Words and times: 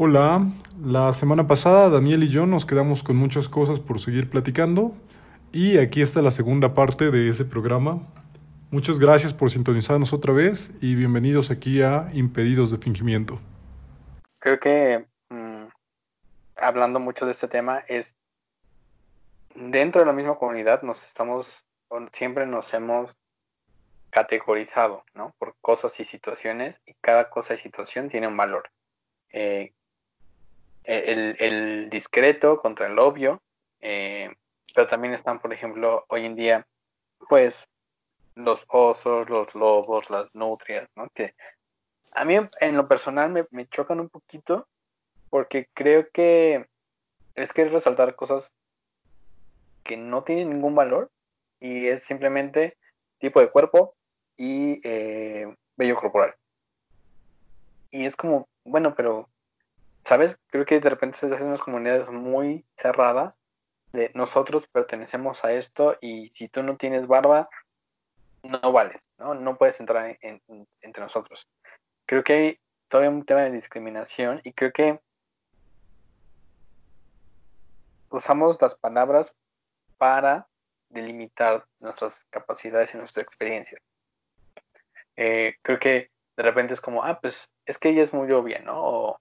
Hola, 0.00 0.46
la 0.80 1.12
semana 1.12 1.48
pasada 1.48 1.90
Daniel 1.90 2.22
y 2.22 2.28
yo 2.28 2.46
nos 2.46 2.64
quedamos 2.64 3.02
con 3.02 3.16
muchas 3.16 3.48
cosas 3.48 3.80
por 3.80 3.98
seguir 3.98 4.30
platicando 4.30 4.92
y 5.50 5.78
aquí 5.78 6.02
está 6.02 6.22
la 6.22 6.30
segunda 6.30 6.72
parte 6.72 7.10
de 7.10 7.28
ese 7.28 7.44
programa. 7.44 8.06
Muchas 8.70 9.00
gracias 9.00 9.32
por 9.32 9.50
sintonizarnos 9.50 10.12
otra 10.12 10.32
vez 10.32 10.70
y 10.80 10.94
bienvenidos 10.94 11.50
aquí 11.50 11.82
a 11.82 12.06
Impedidos 12.12 12.70
de 12.70 12.78
Fingimiento. 12.78 13.40
Creo 14.38 14.60
que 14.60 15.04
mm, 15.30 15.64
hablando 16.58 17.00
mucho 17.00 17.24
de 17.26 17.32
este 17.32 17.48
tema 17.48 17.80
es 17.88 18.14
dentro 19.56 20.02
de 20.02 20.06
la 20.06 20.12
misma 20.12 20.36
comunidad 20.36 20.82
nos 20.82 21.04
estamos 21.04 21.64
siempre 22.12 22.46
nos 22.46 22.72
hemos 22.72 23.18
categorizado, 24.10 25.02
¿no? 25.14 25.34
Por 25.40 25.56
cosas 25.60 25.98
y 25.98 26.04
situaciones 26.04 26.80
y 26.86 26.94
cada 27.00 27.30
cosa 27.30 27.54
y 27.54 27.58
situación 27.58 28.08
tiene 28.08 28.28
un 28.28 28.36
valor. 28.36 28.70
Eh, 29.32 29.72
el, 30.88 31.90
discreto 31.90 32.58
contra 32.58 32.86
el 32.86 32.98
obvio, 32.98 33.42
eh, 33.80 34.30
pero 34.74 34.88
también 34.88 35.14
están, 35.14 35.40
por 35.40 35.52
ejemplo, 35.52 36.04
hoy 36.08 36.24
en 36.24 36.34
día, 36.34 36.66
pues, 37.28 37.62
los 38.34 38.64
osos, 38.68 39.28
los 39.28 39.54
lobos, 39.54 40.08
las 40.10 40.34
nutrias, 40.34 40.88
¿no? 40.96 41.08
Que 41.14 41.34
a 42.12 42.24
mí 42.24 42.36
en 42.60 42.76
lo 42.76 42.88
personal 42.88 43.46
me, 43.50 43.68
chocan 43.68 44.00
un 44.00 44.08
poquito 44.08 44.66
porque 45.28 45.68
creo 45.74 46.08
que 46.10 46.66
es 47.34 47.52
que 47.52 47.66
resaltar 47.66 48.16
cosas 48.16 48.54
que 49.84 49.96
no 49.96 50.24
tienen 50.24 50.50
ningún 50.50 50.74
valor 50.74 51.10
y 51.60 51.88
es 51.88 52.04
simplemente 52.04 52.76
tipo 53.18 53.40
de 53.40 53.50
cuerpo 53.50 53.94
y 54.36 54.80
eh, 54.84 55.54
corporal. 55.96 56.34
Y 57.90 58.06
es 58.06 58.16
como, 58.16 58.48
bueno, 58.64 58.94
pero 58.94 59.28
¿sabes? 60.04 60.40
Creo 60.48 60.64
que 60.64 60.80
de 60.80 60.90
repente 60.90 61.18
se 61.18 61.26
hacen 61.26 61.48
unas 61.48 61.60
comunidades 61.60 62.08
muy 62.08 62.64
cerradas 62.76 63.38
de 63.92 64.10
nosotros 64.14 64.66
pertenecemos 64.66 65.44
a 65.44 65.52
esto 65.52 65.96
y 66.00 66.28
si 66.30 66.48
tú 66.48 66.62
no 66.62 66.76
tienes 66.76 67.06
barba, 67.06 67.48
no 68.42 68.72
vales, 68.72 69.08
¿no? 69.18 69.34
No 69.34 69.56
puedes 69.56 69.80
entrar 69.80 70.18
entre 70.20 71.02
nosotros. 71.02 71.48
Creo 72.06 72.22
que 72.22 72.32
hay 72.32 72.60
todavía 72.88 73.10
un 73.10 73.24
tema 73.24 73.42
de 73.42 73.50
discriminación 73.50 74.40
y 74.44 74.52
creo 74.52 74.72
que 74.72 75.00
usamos 78.10 78.60
las 78.60 78.74
palabras 78.74 79.34
para 79.96 80.46
delimitar 80.88 81.66
nuestras 81.80 82.24
capacidades 82.30 82.94
y 82.94 82.98
nuestra 82.98 83.22
experiencia. 83.22 83.78
Eh, 85.16 85.56
creo 85.62 85.78
que 85.78 86.10
de 86.36 86.42
repente 86.42 86.74
es 86.74 86.80
como, 86.80 87.02
ah, 87.02 87.20
pues 87.20 87.50
es 87.66 87.78
que 87.78 87.88
ella 87.88 88.04
es 88.04 88.12
muy 88.12 88.30
obvia, 88.32 88.60
¿no? 88.60 89.20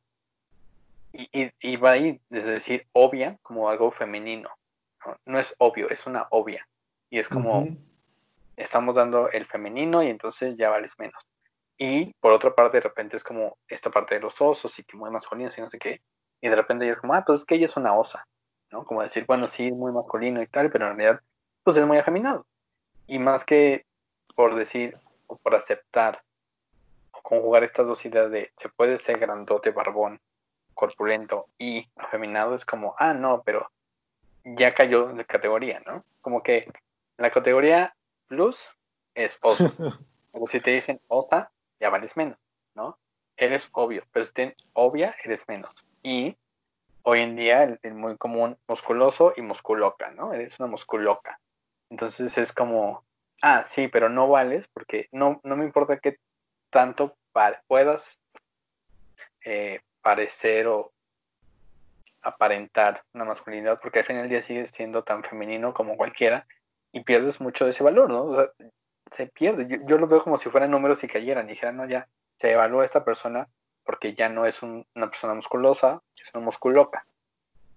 Y, 1.13 1.75
va 1.77 1.91
ahí 1.91 2.19
desde 2.29 2.51
decir 2.51 2.87
obvia 2.93 3.37
como 3.41 3.69
algo 3.69 3.91
femenino. 3.91 4.49
¿no? 5.25 5.39
es 5.39 5.55
obvio, 5.57 5.89
es 5.89 6.05
una 6.05 6.27
obvia. 6.31 6.67
Y 7.09 7.19
es 7.19 7.29
como, 7.29 7.67
estamos 8.55 8.95
dando 8.95 9.29
el 9.31 9.45
femenino 9.45 10.03
y 10.03 10.09
entonces 10.09 10.57
ya 10.57 10.69
vales 10.69 10.97
menos. 10.97 11.23
Y 11.77 12.13
por 12.15 12.33
otra 12.33 12.53
parte, 12.53 12.77
de 12.77 12.81
repente 12.81 13.15
es 13.15 13.23
como 13.23 13.57
esta 13.67 13.89
parte 13.89 14.15
de 14.15 14.21
los 14.21 14.41
osos 14.41 14.77
y 14.79 14.83
que 14.83 14.97
muy 14.97 15.09
masculino 15.11 15.49
y 15.55 15.61
no 15.61 15.69
sé 15.69 15.77
qué. 15.77 16.01
Y 16.41 16.49
de 16.49 16.55
repente 16.55 16.85
ella 16.85 16.93
es 16.93 16.99
como, 16.99 17.13
ah, 17.13 17.23
pues 17.25 17.39
es 17.39 17.45
que 17.45 17.55
ella 17.55 17.65
es 17.65 17.77
una 17.77 17.95
osa, 17.95 18.27
¿no? 18.71 18.83
Como 18.83 19.01
decir, 19.01 19.25
bueno, 19.25 19.47
sí, 19.47 19.71
muy 19.71 19.91
masculino 19.91 20.41
y 20.41 20.47
tal, 20.47 20.71
pero 20.71 20.89
en 20.89 20.97
realidad, 20.97 21.21
pues 21.63 21.77
es 21.77 21.85
muy 21.85 21.97
afeminado. 21.97 22.45
Y 23.05 23.19
más 23.19 23.45
que 23.45 23.85
por 24.35 24.55
decir 24.55 24.97
o 25.27 25.37
por 25.37 25.55
aceptar 25.55 26.23
o 27.11 27.21
conjugar 27.21 27.63
estas 27.63 27.87
dos 27.87 28.05
ideas 28.05 28.29
de 28.31 28.51
se 28.57 28.69
puede 28.69 28.97
ser 28.97 29.19
grandote, 29.19 29.71
barbón, 29.71 30.19
corpulento 30.77 31.47
y 31.57 31.89
afeminado 31.97 32.55
es 32.55 32.65
como, 32.65 32.95
ah, 32.97 33.13
no, 33.13 33.41
pero 33.43 33.69
ya 34.45 34.73
cayó 34.73 35.07
de 35.07 35.25
categoría, 35.25 35.81
¿no? 35.85 36.05
Como 36.21 36.41
que 36.41 36.71
la 37.17 37.31
categoría 37.31 37.95
plus 38.27 38.69
es 39.13 39.37
oso. 39.41 39.65
o 40.31 40.47
si 40.47 40.61
te 40.61 40.71
dicen 40.71 41.01
osa, 41.09 41.51
ya 41.79 41.89
vales 41.89 42.15
menos, 42.15 42.37
¿no? 42.75 42.97
Eres 43.35 43.67
obvio, 43.73 44.03
pero 44.11 44.25
si 44.25 44.33
te 44.33 44.55
obvia, 44.73 45.15
eres 45.23 45.45
menos. 45.47 45.73
Y 46.01 46.37
hoy 47.03 47.21
en 47.21 47.35
día 47.35 47.63
es 47.63 47.93
muy 47.93 48.17
común 48.17 48.57
musculoso 48.67 49.33
y 49.35 49.41
musculoca, 49.41 50.11
¿no? 50.11 50.33
Eres 50.33 50.59
una 50.59 50.69
musculoca. 50.69 51.39
Entonces 51.89 52.37
es 52.37 52.53
como, 52.53 53.03
ah, 53.41 53.63
sí, 53.65 53.87
pero 53.87 54.09
no 54.09 54.27
vales 54.27 54.67
porque 54.73 55.09
no, 55.11 55.41
no 55.43 55.55
me 55.55 55.65
importa 55.65 55.99
que 55.99 56.17
tanto 56.69 57.15
puedas 57.67 58.19
eh, 59.45 59.81
parecer 60.07 60.67
o 60.67 60.93
aparentar 62.21 63.03
una 63.13 63.25
masculinidad, 63.25 63.77
porque 63.81 63.99
al 63.99 64.05
final 64.05 64.21
del 64.21 64.29
día 64.29 64.41
sigues 64.41 64.71
siendo 64.71 65.03
tan 65.03 65.21
femenino 65.21 65.73
como 65.73 65.97
cualquiera 65.97 66.47
y 66.93 67.01
pierdes 67.01 67.41
mucho 67.41 67.65
de 67.65 67.71
ese 67.71 67.83
valor, 67.83 68.09
¿no? 68.09 68.23
O 68.23 68.35
sea, 68.35 68.49
se 69.11 69.27
pierde. 69.27 69.81
Yo, 69.85 69.97
lo 69.97 70.07
veo 70.07 70.23
como 70.23 70.37
si 70.37 70.49
fueran 70.49 70.71
números 70.71 71.03
y 71.03 71.09
cayeran 71.09 71.47
dijeran, 71.47 71.75
no, 71.75 71.85
ya, 71.89 72.07
se 72.37 72.53
evalúa 72.53 72.85
esta 72.85 73.03
persona 73.03 73.49
porque 73.83 74.13
ya 74.13 74.29
no 74.29 74.45
es 74.45 74.63
una 74.63 75.09
persona 75.09 75.33
musculosa, 75.33 76.01
es 76.15 76.33
una 76.33 76.45
musculoca. 76.45 77.05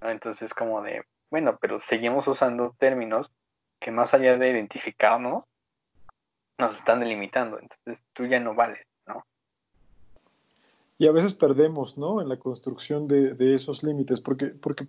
¿no? 0.01 0.11
Entonces, 0.11 0.55
como 0.55 0.83
de, 0.83 1.03
bueno, 1.31 1.59
pero 1.61 1.81
seguimos 1.81 2.29
usando 2.29 2.77
términos 2.79 3.33
que 3.81 3.91
más 3.91 4.15
allá 4.15 4.37
de 4.37 4.51
identificarnos, 4.51 5.43
nos 6.59 6.79
están 6.79 7.01
delimitando. 7.01 7.59
Entonces, 7.59 8.05
tú 8.13 8.27
ya 8.27 8.39
no 8.39 8.55
vales 8.55 8.87
y 11.01 11.07
a 11.07 11.13
veces 11.13 11.33
perdemos, 11.33 11.97
¿no? 11.97 12.21
En 12.21 12.29
la 12.29 12.39
construcción 12.39 13.09
de, 13.09 13.33
de 13.33 13.55
esos 13.55 13.83
límites, 13.83 14.21
porque, 14.21 14.49
porque 14.49 14.87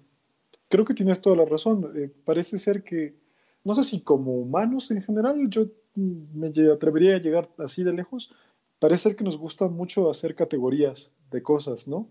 creo 0.67 0.83
que 0.83 0.93
tienes 0.93 1.21
toda 1.21 1.37
la 1.37 1.45
razón. 1.45 1.89
Eh, 1.95 2.11
parece 2.25 2.57
ser 2.57 2.83
que, 2.83 3.15
no 3.63 3.73
sé 3.73 3.85
si 3.85 4.01
como 4.01 4.33
humanos 4.33 4.91
en 4.91 5.01
general, 5.01 5.49
yo 5.49 5.67
me 5.95 6.51
atrevería 6.69 7.15
a 7.15 7.21
llegar 7.21 7.49
así 7.59 7.85
de 7.85 7.93
lejos, 7.93 8.29
parece 8.77 9.03
ser 9.03 9.15
que 9.15 9.23
nos 9.23 9.37
gusta 9.37 9.69
mucho 9.69 10.11
hacer 10.11 10.35
categorías 10.35 11.13
de 11.31 11.41
cosas, 11.41 11.87
¿no? 11.87 12.09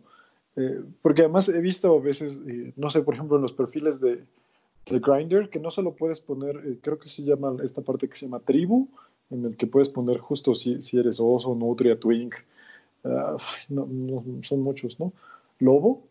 Eh, 0.56 0.82
porque 1.03 1.21
además 1.21 1.50
he 1.50 1.61
visto 1.61 1.94
a 1.94 2.00
veces, 2.00 2.41
eh, 2.49 2.72
no 2.77 2.88
sé, 2.88 3.03
por 3.03 3.12
ejemplo, 3.12 3.37
en 3.37 3.43
los 3.43 3.53
perfiles 3.53 4.00
de, 4.00 4.25
de 4.91 4.99
Grindr, 4.99 5.50
que 5.50 5.61
no 5.61 5.71
solo 5.71 5.94
puedes 5.94 6.22
poner, 6.22 6.78
creo 6.81 6.99
que 6.99 7.11
se 7.11 7.22
llama 7.22 7.55
esta 7.62 7.82
parte 7.82 8.09
que 8.09 8.17
se 8.17 8.25
llama 8.25 8.41
tribu, 8.41 8.88
en 9.28 9.44
el 9.44 9.59
que 9.59 9.67
puedes 9.67 9.91
poner 9.91 10.17
justo 10.21 10.55
si, 10.55 10.81
si 10.81 10.99
eres 10.99 11.21
oso, 11.21 11.55
nutria, 11.55 12.00
twink, 12.00 12.37
Ah, 13.05 13.37
no, 13.69 13.88
son 14.43 14.61
muchos, 14.62 14.99
¿no? 15.00 15.12
Lobo, 15.59 16.06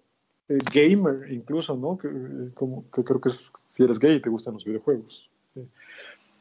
eh, 0.47 0.57
gamer 0.73 1.31
incluso, 1.31 1.75
¿no? 1.75 1.97
Que, 1.97 2.09
como, 2.53 2.89
que 2.91 3.03
creo 3.03 3.21
que 3.21 3.29
si 3.29 3.83
eres 3.83 3.99
gay 3.99 4.21
te 4.21 4.29
gustan 4.29 4.55
los 4.55 4.65
videojuegos. 4.65 5.29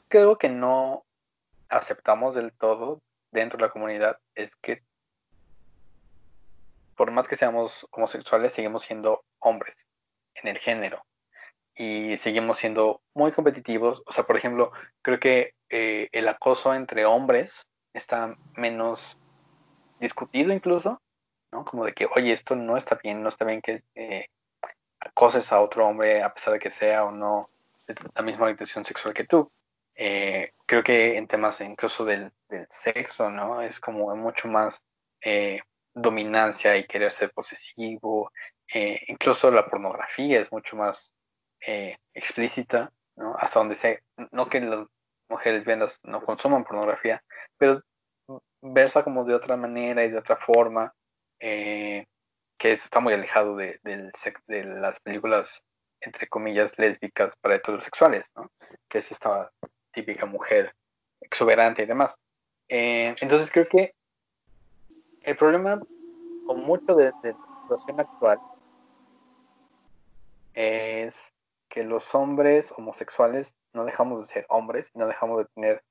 Creo 0.09 0.39
que 0.39 0.49
no 0.49 1.05
aceptamos 1.69 2.35
del 2.35 2.53
todo 2.53 3.01
dentro 3.31 3.59
de 3.59 3.65
la 3.65 3.71
comunidad 3.71 4.19
es 4.35 4.57
que 4.57 4.83
por 6.99 7.13
más 7.13 7.29
que 7.29 7.37
seamos 7.37 7.87
homosexuales, 7.93 8.53
seguimos 8.53 8.83
siendo 8.83 9.23
hombres 9.39 9.87
en 10.35 10.49
el 10.49 10.59
género 10.59 11.05
y 11.77 12.17
seguimos 12.19 12.59
siendo 12.59 13.01
muy 13.15 13.31
competitivos. 13.31 14.03
O 14.05 14.13
sea, 14.13 14.25
por 14.25 14.37
ejemplo, 14.37 14.73
creo 15.01 15.21
que 15.21 15.55
eh, 15.71 16.09
el 16.11 16.27
acoso 16.27 16.75
entre 16.75 17.07
hombres 17.07 17.63
está 17.95 18.37
menos 18.57 19.17
discutido 20.01 20.53
incluso, 20.53 21.01
¿no? 21.53 21.65
Como 21.65 21.85
de 21.85 21.93
que, 21.93 22.07
oye, 22.15 22.33
esto 22.33 22.57
no 22.57 22.77
está 22.77 22.99
bien, 23.03 23.23
no 23.23 23.29
está 23.29 23.45
bien 23.45 23.61
que 23.63 23.83
eh, 23.95 24.27
acoses 25.01 25.53
a 25.53 25.61
otro 25.61 25.87
hombre 25.87 26.23
a 26.23 26.33
pesar 26.33 26.55
de 26.55 26.59
que 26.59 26.71
sea 26.71 27.05
o 27.05 27.11
no 27.11 27.51
de 27.87 27.95
la 28.15 28.23
misma 28.23 28.45
orientación 28.45 28.85
sexual 28.85 29.15
que 29.15 29.25
tú. 29.25 29.51
Eh, 29.95 30.53
creo 30.67 30.83
que 30.83 31.17
en 31.17 31.27
temas 31.27 31.61
incluso 31.61 32.05
del, 32.05 32.33
sexo, 32.71 33.31
¿no? 33.31 33.61
Es 33.63 33.81
como 33.81 34.15
mucho 34.17 34.49
más 34.49 34.83
eh, 35.23 35.61
dominancia 35.95 36.77
y 36.77 36.87
querer 36.87 37.13
ser 37.13 37.31
posesivo. 37.33 38.31
incluso 39.09 39.51
la 39.51 39.67
pornografía 39.67 40.41
es 40.41 40.53
mucho 40.53 40.77
más 40.77 41.15
explícita, 42.15 42.93
¿no? 43.17 43.35
Hasta 43.39 43.59
donde 43.59 43.77
sé, 43.77 44.03
no 44.31 44.49
que 44.49 44.61
las 44.61 44.87
mujeres 45.29 45.65
vendas 45.65 46.01
no 46.05 46.23
consuman 46.23 46.65
pornografía, 46.65 47.23
pero 47.59 47.83
versa 48.63 49.03
como 49.05 49.25
de 49.25 49.35
otra 49.35 49.57
manera 49.57 50.05
y 50.05 50.11
de 50.11 50.19
otra 50.19 50.37
forma, 50.37 50.93
eh, 51.41 52.07
que 52.59 52.73
está 52.73 53.01
muy 53.01 53.13
alejado 53.13 53.57
de, 53.57 53.81
las 53.85 55.01
películas, 55.01 55.63
entre 56.01 56.29
comillas, 56.29 56.77
lésbicas 56.79 57.35
para 57.41 57.57
heterosexuales, 57.57 58.31
¿no? 58.35 58.51
Que 58.89 58.99
es 58.99 59.13
esta 59.13 59.51
típica 59.93 60.27
mujer 60.27 60.75
exuberante 61.21 61.83
y 61.83 61.87
demás. 61.87 62.15
Eh, 62.69 63.15
entonces 63.21 63.51
creo 63.51 63.69
que 63.69 63.95
el 65.23 65.37
problema 65.37 65.81
con 66.47 66.61
mucho 66.63 66.95
de 66.95 67.13
la 67.23 67.37
situación 67.63 68.01
actual 68.01 68.39
es 70.55 71.33
que 71.69 71.85
los 71.85 72.15
hombres 72.15 72.73
homosexuales 72.77 73.55
no 73.73 73.85
dejamos 73.85 74.21
de 74.21 74.33
ser 74.33 74.47
hombres 74.49 74.91
y 74.95 74.99
no 74.99 75.07
dejamos 75.07 75.39
de 75.39 75.45
tener 75.55 75.83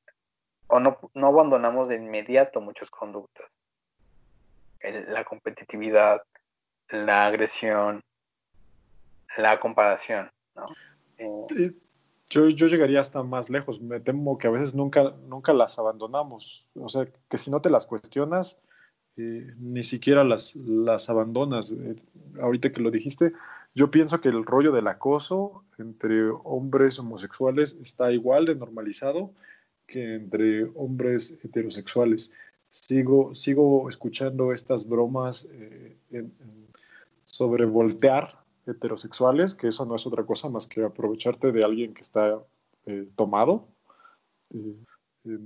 o 0.67 0.79
no, 0.79 0.97
no 1.13 1.27
abandonamos 1.27 1.89
de 1.89 1.95
inmediato 1.95 2.61
muchas 2.61 2.89
conductas. 2.89 3.45
la 4.81 5.23
competitividad, 5.23 6.21
la 6.89 7.25
agresión, 7.25 8.03
la 9.37 9.59
comparación, 9.59 10.31
¿no? 10.55 10.67
Eh, 11.17 11.73
yo, 12.29 12.49
yo, 12.49 12.67
llegaría 12.67 12.99
hasta 12.99 13.23
más 13.23 13.49
lejos. 13.49 13.81
Me 13.81 13.99
temo 13.99 14.37
que 14.37 14.47
a 14.47 14.51
veces 14.51 14.75
nunca, 14.75 15.13
nunca 15.27 15.53
las 15.53 15.79
abandonamos. 15.79 16.67
O 16.75 16.89
sea, 16.89 17.07
que 17.29 17.37
si 17.37 17.49
no 17.49 17.61
te 17.61 17.69
las 17.69 17.85
cuestionas, 17.85 18.59
eh, 19.15 19.53
ni 19.57 19.81
siquiera 19.83 20.23
las, 20.23 20.55
las 20.55 21.09
abandonas. 21.09 21.71
Eh, 21.71 21.95
ahorita 22.41 22.71
que 22.71 22.81
lo 22.81 22.91
dijiste, 22.91 23.33
yo 23.73 23.89
pienso 23.89 24.19
que 24.21 24.29
el 24.29 24.45
rollo 24.45 24.71
del 24.71 24.87
acoso 24.87 25.63
entre 25.77 26.29
hombres 26.43 26.99
homosexuales 26.99 27.77
está 27.81 28.11
igual 28.11 28.45
de 28.45 28.55
normalizado 28.55 29.31
que 29.87 30.15
entre 30.15 30.65
hombres 30.75 31.39
heterosexuales. 31.43 32.31
Sigo, 32.69 33.33
sigo 33.33 33.89
escuchando 33.89 34.53
estas 34.53 34.87
bromas 34.87 35.47
sobre 37.23 37.65
voltear 37.65 38.43
heterosexuales, 38.65 39.55
que 39.55 39.67
eso 39.67 39.85
no 39.85 39.95
es 39.95 40.05
otra 40.05 40.25
cosa 40.25 40.49
más 40.49 40.67
que 40.67 40.83
aprovecharte 40.83 41.51
de 41.51 41.63
alguien 41.63 41.93
que 41.93 42.01
está 42.01 42.39
eh, 42.85 43.07
tomado. 43.15 43.67
Eh, 44.53 44.75
eh, 45.25 45.39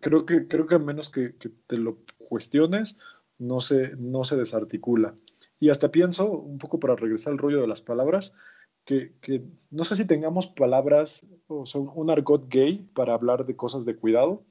creo, 0.00 0.26
que, 0.26 0.46
creo 0.46 0.66
que 0.66 0.74
a 0.74 0.78
menos 0.78 1.10
que, 1.10 1.30
te 1.30 1.78
lo 1.78 1.98
cuestiones, 2.18 2.98
no 3.38 3.60
se, 3.60 3.96
no 3.96 4.24
se 4.24 4.36
desarticula. 4.36 5.14
Y 5.60 5.70
hasta 5.70 5.90
pienso, 5.90 6.30
un 6.30 6.58
poco 6.58 6.78
para 6.78 6.96
regresar 6.96 7.32
al 7.32 7.38
rollo 7.38 7.60
de 7.60 7.66
las 7.66 7.80
palabras, 7.80 8.34
que, 8.88 9.42
no 9.70 9.84
sé 9.84 9.96
si 9.96 10.06
tengamos 10.06 10.46
palabras, 10.46 11.26
o 11.46 11.66
sea, 11.66 11.80
un 11.80 12.08
argot 12.08 12.48
gay 12.48 12.88
para 12.94 13.12
hablar 13.12 13.44
de 13.44 13.54
cosas 13.54 13.84
de 13.84 13.94
cuidado, 13.94 14.42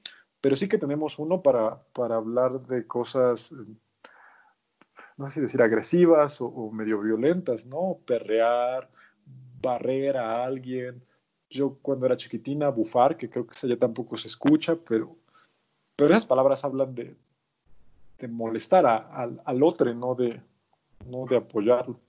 pero 0.41 0.55
sí 0.55 0.69
que 0.69 0.77
tenemos 0.77 1.17
uno 1.17 1.41
para, 1.41 1.81
para 1.93 2.17
hablar 2.17 2.61
de 2.67 2.85
cosas 2.85 3.51
no 5.17 5.27
sé 5.27 5.35
si 5.35 5.41
decir 5.41 5.61
agresivas 5.63 6.37
o, 6.39 6.69
medio 6.71 7.01
violentas, 7.01 7.65
¿no? 7.65 7.97
Perrear, 8.05 8.87
barrer 9.59 10.17
a 10.17 10.45
alguien. 10.45 11.03
Yo 11.49 11.79
cuando 11.81 12.05
era 12.05 12.15
chiquitina, 12.17 12.69
bufar, 12.69 13.17
que 13.17 13.27
creo 13.27 13.47
que 13.47 13.67
ya 13.67 13.77
tampoco 13.77 14.15
se 14.17 14.27
escucha, 14.27 14.75
pero, 14.75 15.15
pero 15.95 16.11
esas 16.11 16.27
palabras 16.27 16.63
hablan 16.63 16.93
de, 16.93 17.15
de 18.19 18.27
molestar 18.27 18.85
al 18.85 19.63
otro, 19.63 19.91
no 19.95 20.13
de, 20.13 20.39
no 21.07 21.25
de 21.25 21.37
apoyarlo. 21.37 21.99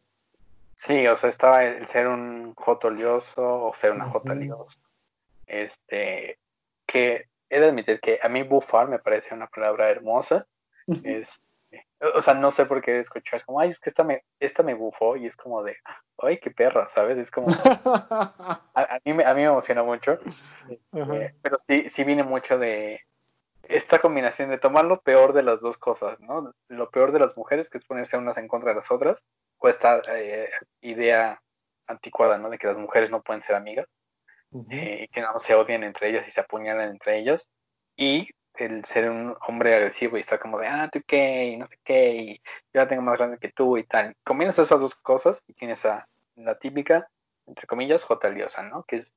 Sí, 0.79 1.09
o 1.09 1.17
sea, 1.17 1.29
estaba 1.29 1.65
el 1.65 1.89
ser 1.89 2.07
un 2.07 2.55
joto 2.55 2.89
lioso 2.89 3.43
o 3.43 3.75
ser 3.75 3.91
una 3.91 4.09
jota 4.09 4.33
liosa. 4.33 4.81
Este, 5.45 6.39
que 6.87 7.27
he 7.51 7.59
de 7.59 7.67
admitir 7.67 7.99
que 7.99 8.21
a 8.23 8.29
mí 8.29 8.45
bufar 8.45 8.87
me 8.87 9.01
parece 9.01 9.35
una 9.35 9.49
palabra 9.49 9.91
hermosa. 9.91 10.47
es, 11.03 11.43
o 12.15 12.23
sea, 12.23 12.35
no 12.35 12.53
sé 12.53 12.65
por 12.65 12.81
qué 12.81 13.01
escuchar, 13.01 13.41
es 13.41 13.45
como, 13.45 13.59
ay, 13.59 13.71
es 13.71 13.81
que 13.81 13.91
esta 13.91 14.05
me, 14.05 14.23
esta 14.39 14.63
me 14.63 14.75
bufó 14.75 15.17
y 15.17 15.27
es 15.27 15.37
como 15.37 15.65
de, 15.65 15.77
ay, 16.19 16.39
qué 16.39 16.53
perra, 16.53 16.87
¿sabes? 16.87 17.19
Es 17.19 17.33
como, 17.33 17.49
a, 17.51 19.01
mí, 19.05 19.11
a 19.11 19.35
mí 19.35 19.41
me 19.41 19.45
emociona 19.45 19.83
mucho, 19.83 20.21
este, 20.69 21.35
pero 21.43 21.59
sí, 21.67 21.91
sí 21.91 22.05
viene 22.05 22.23
mucho 22.23 22.57
de 22.57 23.01
esta 23.65 23.99
combinación 23.99 24.51
de 24.51 24.59
tomar 24.59 24.85
lo 24.85 25.01
peor 25.01 25.33
de 25.33 25.43
las 25.43 25.61
dos 25.61 25.77
cosas, 25.77 26.21
¿no? 26.21 26.55
Lo 26.69 26.89
peor 26.91 27.11
de 27.11 27.19
las 27.19 27.37
mujeres, 27.37 27.69
que 27.69 27.79
es 27.79 27.85
ponerse 27.85 28.17
unas 28.17 28.39
en 28.39 28.47
contra 28.47 28.71
de 28.71 28.77
las 28.77 28.91
otras, 28.93 29.25
esta 29.67 30.01
eh, 30.15 30.51
idea 30.83 31.41
anticuada, 31.87 32.39
¿no? 32.39 32.51
De 32.51 32.59
que 32.59 32.67
las 32.67 32.77
mujeres 32.77 33.11
no 33.11 33.23
pueden 33.23 33.43
ser 33.43 33.57
amigas, 33.57 33.87
eh, 34.71 35.09
que 35.13 35.21
no 35.21 35.39
se 35.39 35.55
odien 35.55 35.83
entre 35.83 36.11
ellas 36.11 36.29
y 36.29 36.31
se 36.31 36.41
apuñalan 36.41 36.91
entre 36.91 37.19
ellas, 37.19 37.49
y 37.97 38.29
el 38.55 38.85
ser 38.85 39.11
un 39.11 39.37
hombre 39.47 39.75
agresivo 39.75 40.17
y 40.17 40.21
estar 40.21 40.39
como 40.39 40.59
de, 40.59 40.67
ah, 40.67 40.89
tú 40.93 41.01
qué, 41.07 41.47
y 41.47 41.57
no 41.57 41.67
sé 41.69 41.79
qué, 41.85 42.11
y 42.15 42.35
yo 42.73 42.81
la 42.81 42.89
tengo 42.89 43.03
más 43.03 43.19
grande 43.19 43.39
que 43.39 43.53
tú 43.53 43.77
y 43.77 43.85
tal. 43.85 44.15
Combinas 44.25 44.59
esas 44.59 44.81
dos 44.81 44.95
cosas 44.97 45.43
y 45.47 45.55
tienes 45.55 45.85
a 45.85 46.09
la 46.37 46.59
típica, 46.59 47.09
entre 47.47 47.67
comillas, 47.67 48.05
jotaliosa, 48.05 48.63
¿no? 48.63 48.85
Que 48.85 48.97
es 48.97 49.15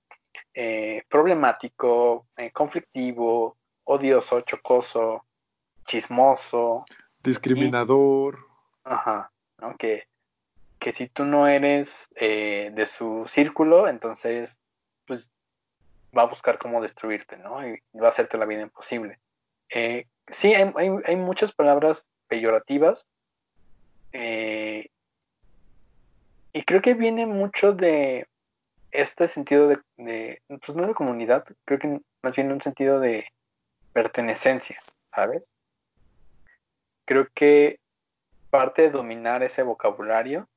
eh, 0.53 1.03
problemático, 1.09 2.27
eh, 2.37 2.51
conflictivo, 2.51 3.57
odioso, 3.83 4.41
chocoso, 4.41 5.25
chismoso. 5.85 6.85
Discriminador. 7.23 8.39
ajá, 8.83 9.31
¿no? 9.59 9.75
Que, 9.77 10.07
que 10.81 10.93
si 10.93 11.07
tú 11.07 11.25
no 11.25 11.47
eres 11.47 12.09
eh, 12.15 12.71
de 12.73 12.87
su 12.87 13.25
círculo, 13.27 13.87
entonces, 13.87 14.57
pues 15.05 15.31
va 16.17 16.23
a 16.23 16.27
buscar 16.27 16.57
cómo 16.57 16.81
destruirte, 16.81 17.37
¿no? 17.37 17.65
Y 17.65 17.79
va 17.97 18.07
a 18.07 18.09
hacerte 18.09 18.39
la 18.39 18.47
vida 18.47 18.63
imposible. 18.63 19.19
Eh, 19.69 20.07
sí, 20.27 20.55
hay, 20.55 21.15
muchas 21.17 21.51
palabras 21.51 22.07
peyorativas. 22.27 23.05
Eh, 24.11 24.89
y 26.51 26.63
creo 26.63 26.81
que 26.81 26.95
viene 26.95 27.27
mucho 27.27 27.73
de 27.73 28.25
este 28.89 29.27
sentido 29.27 29.67
de, 29.67 30.41
pues 30.65 30.75
no 30.75 30.87
de 30.87 30.95
comunidad, 30.95 31.45
creo 31.63 31.79
que 31.79 32.01
más 32.23 32.35
bien 32.35 32.51
un 32.51 32.61
sentido 32.61 32.99
de 32.99 33.27
pertenencia, 33.93 34.81
¿sabes? 35.13 35.43
Creo 37.05 37.27
que 37.35 37.79
parte 38.49 38.81
de 38.81 38.89
dominar 38.89 39.43
ese 39.43 39.61
vocabulario 39.61 40.47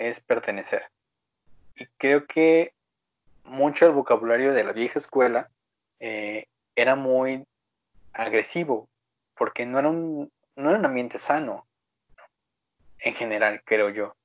es 0.00 0.20
pertenecer. 0.20 0.90
Y 1.76 1.86
creo 1.98 2.26
que 2.26 2.72
mucho 3.44 3.86
el 3.86 3.92
vocabulario 3.92 4.54
de 4.54 4.64
la 4.64 4.72
vieja 4.72 4.98
escuela 4.98 5.50
eh, 6.00 6.46
era 6.74 6.96
muy 6.96 7.44
agresivo, 8.12 8.88
porque 9.36 9.66
no 9.66 9.78
era 9.78 9.88
un, 9.88 10.32
no 10.56 10.70
ambiente 10.70 11.18
sano, 11.18 11.66
en 12.98 13.14
general, 13.14 13.62
creo 13.64 13.90
yo. 13.90 14.16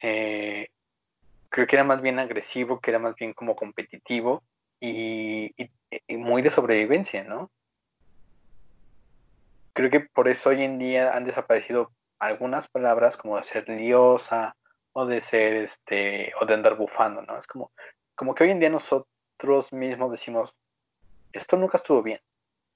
Eh, 0.00 0.68
creo 1.50 1.66
que 1.66 1.76
era 1.76 1.84
más 1.84 2.00
bien 2.00 2.18
agresivo, 2.18 2.80
que 2.80 2.90
era 2.90 2.98
más 2.98 3.14
bien 3.14 3.34
como 3.34 3.56
competitivo 3.56 4.42
y, 4.80 5.54
muy 6.08 6.42
de 6.42 6.50
sobrevivencia, 6.50 7.24
¿no? 7.24 7.50
Creo 9.74 9.90
que 9.90 10.00
por 10.00 10.28
eso 10.28 10.50
hoy 10.50 10.62
en 10.62 10.78
día 10.78 11.14
han 11.14 11.24
desaparecido 11.24 11.92
algunas 12.18 12.68
palabras 12.68 13.16
como 13.16 13.42
ser 13.42 13.68
liosa 13.68 14.56
o 14.98 15.06
de 15.06 15.20
ser 15.20 15.54
este 15.58 16.32
o 16.40 16.44
de 16.44 16.54
andar 16.54 16.76
bufando, 16.76 17.22
¿no? 17.22 17.38
Es 17.38 17.46
como, 17.46 17.70
como 18.16 18.34
que 18.34 18.42
hoy 18.42 18.50
en 18.50 18.58
día 18.58 18.68
nosotros 18.68 19.72
mismos 19.72 20.10
decimos, 20.10 20.52
esto 21.32 21.56
nunca 21.56 21.76
estuvo 21.76 22.02
bien, 22.02 22.20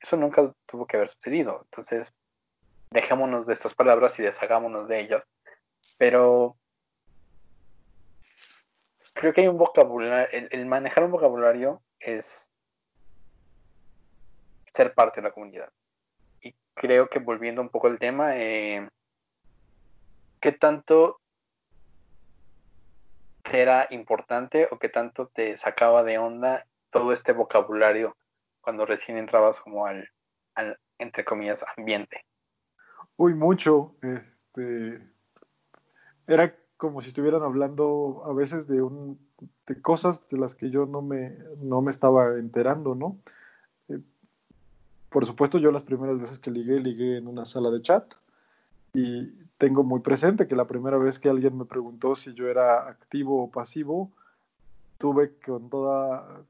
eso 0.01 0.17
nunca 0.17 0.53
tuvo 0.67 0.87
que 0.87 0.99
haber 0.99 1.09
sucedido. 1.09 1.63
Entonces, 1.65 2.15
dejémonos 2.93 3.45
de 3.45 3.55
estas 3.55 3.75
palabras 3.75 4.21
y 4.21 4.23
deshagámonos 4.23 4.87
de 4.87 5.01
ellas. 5.01 5.25
Pero 5.99 6.57
creo 9.15 9.33
que 9.33 9.41
hay 9.41 9.49
un 9.49 9.59
vocabulario, 9.59 10.29
el, 10.31 10.67
manejar 10.67 11.03
un 11.03 11.11
vocabulario 11.11 11.83
es 11.99 12.53
ser 14.73 14.95
parte 14.95 15.21
de 15.21 15.27
la 15.27 15.35
comunidad. 15.35 15.73
Y 16.41 16.55
creo 16.75 17.09
que 17.09 17.19
volviendo 17.19 17.63
un 17.63 17.69
poco 17.69 17.89
al 17.89 17.99
tema, 17.99 18.37
eh, 18.37 18.89
¿qué 20.41 20.53
tanto 20.53 21.19
era 23.45 23.87
importante 23.91 24.69
o 24.71 24.79
qué 24.79 24.89
tanto 24.89 25.29
te 25.29 25.59
sacaba 25.59 26.03
de 26.03 26.19
onda 26.19 26.67
todo 26.91 27.13
este 27.13 27.33
vocabulario 27.33 28.17
cuando 28.61 28.87
recién 28.87 29.19
entrabas 29.19 29.61
como 29.61 29.87
al, 29.87 30.09
entre 30.99 31.25
comillas, 31.25 31.65
ambiente? 31.77 32.25
Uy, 33.17 33.35
mucho. 33.35 33.95
Este, 34.03 35.03
era 36.27 36.55
como 36.77 37.01
si 37.01 37.09
estuvieran 37.09 37.43
hablando 37.43 38.23
a 38.27 38.33
veces 38.33 38.67
de, 38.67 38.83
un, 38.83 39.19
de 39.67 39.81
cosas 39.81 40.29
de 40.29 40.39
las 40.39 40.55
que 40.55 40.71
yo 40.71 40.87
no 40.87 41.03
me, 41.03 41.37
no 41.61 41.81
me 41.83 41.91
estaba 41.91 42.39
enterando, 42.39 42.95
¿no? 42.95 43.19
Eh, 43.89 44.01
por 45.09 45.27
supuesto, 45.27 45.59
yo 45.59 45.71
las 45.71 45.85
primeras 45.85 46.19
veces 46.19 46.39
que 46.39 46.51
ligué, 46.51 46.81
ligué 46.81 47.19
en 47.19 47.27
una 47.27 47.45
sala 47.45 47.71
de 47.71 47.83
chat 47.83 48.13
y 48.95 49.33
tengo 49.63 49.85
muy 49.85 50.01
presente 50.01 50.49
que 50.49 50.57
la 50.57 50.67
primera 50.67 50.99
vez 50.99 51.21
que 51.21 51.29
alguien 51.29 51.57
me 51.57 51.65
preguntó 51.65 52.17
si 52.17 52.35
yo 52.35 52.49
era 52.49 52.89
activo 52.89 53.45
o 53.45 53.49
pasivo, 53.49 54.11
tuve 54.99 55.37
con 55.37 55.71
toda, 55.71 56.43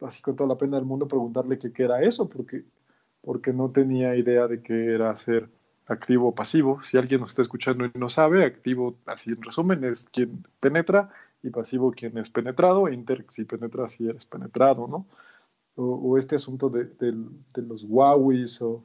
así 0.00 0.22
con 0.22 0.36
toda 0.36 0.50
la 0.50 0.58
pena 0.58 0.76
del 0.76 0.86
mundo 0.86 1.08
preguntarle 1.08 1.58
qué 1.58 1.82
era 1.82 2.04
eso, 2.04 2.28
porque, 2.28 2.62
porque 3.20 3.52
no 3.52 3.70
tenía 3.70 4.14
idea 4.14 4.46
de 4.46 4.62
qué 4.62 4.94
era 4.94 5.16
ser 5.16 5.48
activo 5.88 6.28
o 6.28 6.34
pasivo. 6.36 6.80
Si 6.84 6.96
alguien 6.96 7.22
nos 7.22 7.30
está 7.30 7.42
escuchando 7.42 7.84
y 7.84 7.90
no 7.98 8.08
sabe, 8.08 8.44
activo, 8.44 8.94
así 9.06 9.30
en 9.30 9.42
resumen, 9.42 9.82
es 9.82 10.06
quien 10.12 10.46
penetra 10.60 11.10
y 11.42 11.50
pasivo 11.50 11.90
quien 11.90 12.16
es 12.16 12.30
penetrado, 12.30 12.86
e 12.86 12.94
inter 12.94 13.26
si 13.30 13.44
penetra 13.44 13.88
si 13.88 14.08
eres 14.08 14.24
penetrado, 14.24 14.86
¿no? 14.86 15.04
O, 15.74 16.16
este 16.16 16.36
asunto 16.36 16.70
de, 16.70 17.12
los 17.56 17.82
Huawei's 17.82 18.62
o 18.62 18.84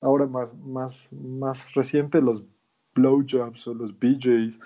ahora 0.00 0.24
más, 0.24 0.56
más, 0.56 1.12
más 1.12 1.74
reciente 1.74 2.22
los 2.22 2.42
blowjobs 2.94 3.66
o 3.66 3.74
los 3.74 3.98
BJs, 3.98 4.60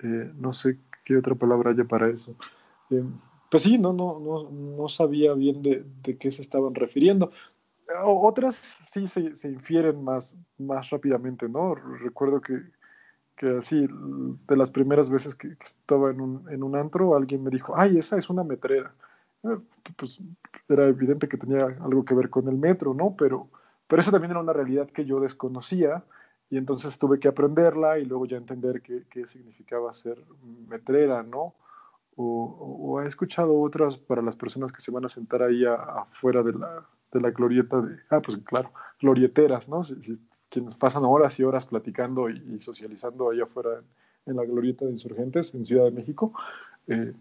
eh, 0.00 0.32
no 0.36 0.52
sé 0.52 0.78
qué 1.04 1.16
otra 1.16 1.34
palabra 1.34 1.70
haya 1.70 1.84
para 1.84 2.08
eso. 2.08 2.36
Eh, 2.90 3.04
pues 3.50 3.62
sí, 3.62 3.78
no, 3.78 3.92
no, 3.92 4.18
no, 4.18 4.50
no 4.50 4.88
sabía 4.88 5.32
bien 5.34 5.62
de, 5.62 5.84
de 6.02 6.16
qué 6.16 6.30
se 6.30 6.42
estaban 6.42 6.74
refiriendo. 6.74 7.30
Otras 8.04 8.56
sí 8.88 9.06
se, 9.06 9.34
se, 9.36 9.48
infieren 9.48 10.02
más, 10.02 10.36
más 10.58 10.90
rápidamente, 10.90 11.48
¿no? 11.48 11.76
Recuerdo 11.76 12.40
que, 12.40 12.60
que 13.36 13.58
así, 13.58 13.86
de 13.88 14.56
las 14.56 14.70
primeras 14.72 15.08
veces 15.08 15.36
que, 15.36 15.56
estaba 15.62 16.10
en 16.10 16.20
un, 16.20 16.52
en 16.52 16.64
un, 16.64 16.74
antro, 16.74 17.14
alguien 17.14 17.44
me 17.44 17.50
dijo, 17.50 17.74
ay, 17.76 17.98
esa 17.98 18.18
es 18.18 18.28
una 18.28 18.42
metrera. 18.42 18.92
Eh, 19.44 19.58
pues 19.96 20.20
era 20.68 20.88
evidente 20.88 21.28
que 21.28 21.36
tenía 21.36 21.64
algo 21.80 22.04
que 22.04 22.14
ver 22.14 22.28
con 22.28 22.48
el 22.48 22.56
metro, 22.56 22.92
¿no? 22.92 23.14
Pero, 23.16 23.48
pero 23.86 24.02
eso 24.02 24.10
también 24.10 24.32
era 24.32 24.40
una 24.40 24.52
realidad 24.52 24.88
que 24.90 25.04
yo 25.04 25.20
desconocía 25.20 26.02
y 26.50 26.58
entonces 26.58 26.98
tuve 26.98 27.18
que 27.18 27.28
aprenderla 27.28 27.98
y 27.98 28.04
luego 28.04 28.26
ya 28.26 28.36
entender 28.36 28.80
qué, 28.82 29.02
qué 29.10 29.26
significaba 29.26 29.92
ser 29.92 30.22
metrera, 30.68 31.22
¿no? 31.22 31.54
O, 32.18 33.00
he 33.02 33.06
escuchado 33.06 33.60
otras 33.60 33.98
para 33.98 34.22
las 34.22 34.36
personas 34.36 34.72
que 34.72 34.80
se 34.80 34.90
van 34.90 35.04
a 35.04 35.08
sentar 35.08 35.42
ahí 35.42 35.64
afuera 35.66 36.42
de 36.42 36.54
la, 36.54 36.86
de 37.12 37.20
la 37.20 37.30
glorieta 37.30 37.80
de, 37.82 37.98
ah, 38.08 38.20
pues 38.20 38.38
claro, 38.38 38.72
glorieteras, 39.00 39.68
¿no? 39.68 39.84
Si, 39.84 40.18
quienes 40.48 40.74
pasan 40.76 41.04
horas 41.04 41.38
y 41.38 41.44
horas 41.44 41.66
platicando 41.66 42.30
y, 42.30 42.58
socializando 42.60 43.30
ahí 43.30 43.40
afuera 43.40 43.82
en, 44.24 44.36
la 44.36 44.44
glorieta 44.44 44.86
de 44.86 44.92
insurgentes 44.92 45.54
en 45.54 45.66
Ciudad 45.66 45.84
de 45.84 45.90
México, 45.90 46.32
eh, 46.86 47.12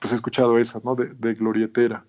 pues 0.00 0.12
he 0.12 0.16
escuchado 0.16 0.58
esa, 0.58 0.80
¿no? 0.82 0.94
De, 0.94 1.08
de 1.08 1.34
glorietera. 1.34 2.04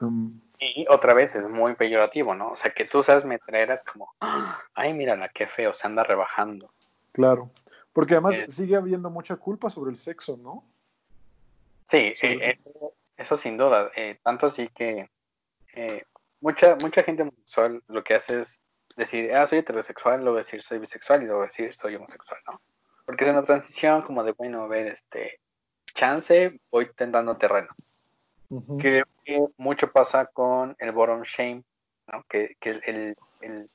Um, 0.00 0.40
y 0.64 0.86
otra 0.88 1.14
vez 1.14 1.34
es 1.34 1.48
muy 1.48 1.74
peyorativo, 1.74 2.34
¿no? 2.34 2.52
O 2.52 2.56
sea, 2.56 2.72
que 2.72 2.84
tú 2.84 3.02
seas 3.02 3.24
metrera 3.24 3.74
es 3.74 3.84
como, 3.84 4.14
ay, 4.74 4.94
mírala, 4.94 5.28
qué 5.28 5.46
feo, 5.46 5.74
se 5.74 5.86
anda 5.86 6.04
rebajando. 6.04 6.72
Claro, 7.12 7.50
porque 7.92 8.14
además 8.14 8.36
eh. 8.36 8.46
sigue 8.48 8.76
habiendo 8.76 9.10
mucha 9.10 9.36
culpa 9.36 9.68
sobre 9.68 9.90
el 9.90 9.98
sexo, 9.98 10.36
¿no? 10.36 10.64
Sí, 11.86 12.14
eh, 12.22 12.56
eso, 13.16 13.36
sin 13.36 13.56
duda. 13.56 13.90
tanto 14.22 14.46
así 14.46 14.68
que 14.68 15.08
mucha, 16.40 16.76
mucha 16.76 17.02
gente 17.02 17.22
homosexual 17.22 17.82
lo 17.88 18.02
que 18.02 18.14
hace 18.14 18.40
es 18.40 18.60
decir, 18.96 19.34
ah, 19.34 19.46
soy 19.46 19.58
heterosexual, 19.58 20.22
luego 20.22 20.38
decir 20.38 20.62
soy 20.62 20.78
bisexual 20.78 21.22
y 21.22 21.26
luego 21.26 21.42
decir 21.42 21.74
soy 21.74 21.96
homosexual, 21.96 22.40
¿no? 22.46 22.60
Porque 23.04 23.24
es 23.24 23.30
una 23.30 23.44
transición 23.44 24.02
como 24.02 24.24
de, 24.24 24.32
bueno, 24.32 24.62
a 24.62 24.66
ver, 24.66 24.86
este, 24.86 25.40
chance, 25.94 26.58
voy 26.70 26.90
tentando 26.94 27.36
terreno. 27.36 27.68
Creo 28.78 29.06
que 29.24 29.46
mucho 29.56 29.90
pasa 29.90 30.26
con 30.26 30.76
el 30.78 30.92
bottom 30.92 31.22
shame, 31.22 31.62
¿no? 32.12 32.24
Que, 32.28 32.56
que 32.60 32.70
el, 32.70 33.16
el, 33.40 33.70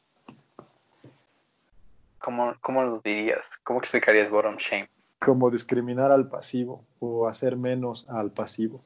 ¿cómo, 2.19 2.55
¿cómo, 2.61 2.83
lo 2.83 2.99
dirías? 2.99 3.49
¿Cómo 3.63 3.79
explicarías 3.79 4.29
bottom 4.29 4.57
shame? 4.57 4.89
Como 5.19 5.49
discriminar 5.49 6.11
al 6.11 6.29
pasivo 6.29 6.85
o 6.99 7.27
hacer 7.27 7.57
menos 7.57 8.07
al 8.09 8.31
pasivo 8.31 8.83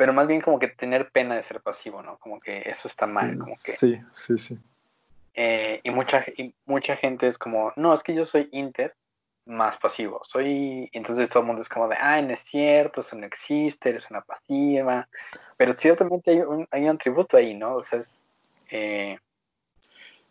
pero 0.00 0.14
más 0.14 0.26
bien 0.26 0.40
como 0.40 0.58
que 0.58 0.68
tener 0.68 1.10
pena 1.10 1.34
de 1.34 1.42
ser 1.42 1.60
pasivo, 1.60 2.02
¿no? 2.02 2.16
Como 2.16 2.40
que 2.40 2.62
eso 2.64 2.88
está 2.88 3.06
mal, 3.06 3.36
como 3.36 3.52
que... 3.52 3.72
Sí, 3.72 4.00
sí, 4.14 4.38
sí. 4.38 4.58
Eh, 5.34 5.80
y, 5.82 5.90
mucha, 5.90 6.24
y 6.38 6.54
mucha 6.64 6.96
gente 6.96 7.28
es 7.28 7.36
como, 7.36 7.72
no, 7.76 7.92
es 7.92 8.02
que 8.02 8.14
yo 8.14 8.24
soy 8.24 8.48
inter 8.52 8.94
más 9.50 9.76
pasivo, 9.78 10.22
soy... 10.24 10.88
Entonces 10.92 11.28
todo 11.28 11.40
el 11.40 11.46
mundo 11.46 11.62
es 11.62 11.68
como 11.68 11.88
de, 11.88 11.96
ah, 11.98 12.20
no 12.22 12.32
es 12.32 12.40
cierto, 12.40 13.00
eso 13.00 13.16
no 13.16 13.26
existe, 13.26 13.90
eres 13.90 14.10
una 14.10 14.22
pasiva, 14.22 15.08
pero 15.56 15.72
ciertamente 15.72 16.30
hay 16.30 16.40
un, 16.40 16.66
hay 16.70 16.88
un 16.88 16.98
tributo 16.98 17.36
ahí, 17.36 17.54
¿no? 17.54 17.76
O 17.76 17.82
sea, 17.82 18.00
eh, 18.70 19.18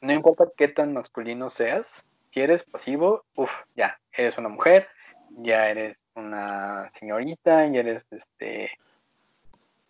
no 0.02 0.14
importa 0.14 0.46
qué 0.56 0.68
tan 0.70 0.94
masculino 0.94 1.50
seas, 1.50 2.06
si 2.32 2.40
eres 2.42 2.64
pasivo, 2.64 3.26
uff, 3.36 3.52
ya, 3.76 4.00
eres 4.14 4.38
una 4.38 4.50
mujer, 4.50 4.88
ya 5.38 5.70
eres 5.70 5.98
una 6.16 6.90
señorita, 6.94 7.68
ya 7.68 7.80
eres 7.80 8.06
este 8.12 8.72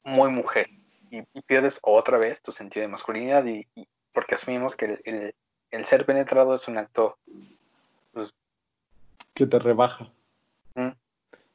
muy 0.04 0.32
mujer. 0.32 0.70
Y, 1.12 1.24
pierdes 1.42 1.80
otra 1.82 2.18
vez 2.18 2.42
tu 2.42 2.52
sentido 2.52 2.84
de 2.84 2.88
masculinidad 2.88 3.46
y, 3.46 3.66
porque 4.14 4.36
asumimos 4.36 4.76
que 4.76 5.00
el, 5.04 5.86
ser 5.86 6.06
penetrado 6.06 6.56
es 6.56 6.68
un 6.68 6.78
acto 6.78 7.18
pues, 8.14 8.34
que 9.39 9.48
te 9.48 9.58
rebaja. 9.58 10.12
¿Mm? 10.75 10.89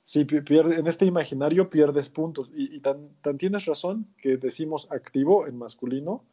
Sí, 0.03 0.25
pierde, 0.25 0.81
en 0.81 0.87
este 0.87 1.05
imaginario 1.05 1.69
pierdes 1.69 2.09
puntos 2.09 2.51
y, 2.55 2.81
tan, 2.81 3.11
tan, 3.21 3.37
tienes 3.37 3.67
razón 3.67 4.07
que 4.23 4.39
decimos 4.39 4.91
activo 4.91 5.47
en 5.47 5.59
masculino 5.59 6.25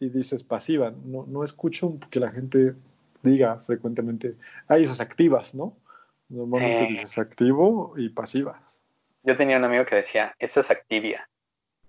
y 0.00 0.08
dices 0.08 0.42
pasiva. 0.42 0.92
No, 1.04 1.24
no 1.28 1.44
escucho 1.44 1.96
que 2.10 2.18
la 2.18 2.32
gente 2.32 2.74
diga 3.22 3.62
frecuentemente, 3.66 4.34
hay 4.66 4.82
esas 4.82 5.00
activas, 5.00 5.54
¿no? 5.54 5.76
Normalmente 6.28 6.84
eh. 6.84 6.88
dices 6.88 7.18
activo 7.18 7.94
y 7.96 8.08
pasivas. 8.08 8.82
Yo 9.22 9.36
tenía 9.36 9.58
un 9.58 9.64
amigo 9.64 9.86
que 9.86 9.96
decía, 9.96 10.34
esa 10.40 10.60
es 10.60 10.70
activia 10.70 11.28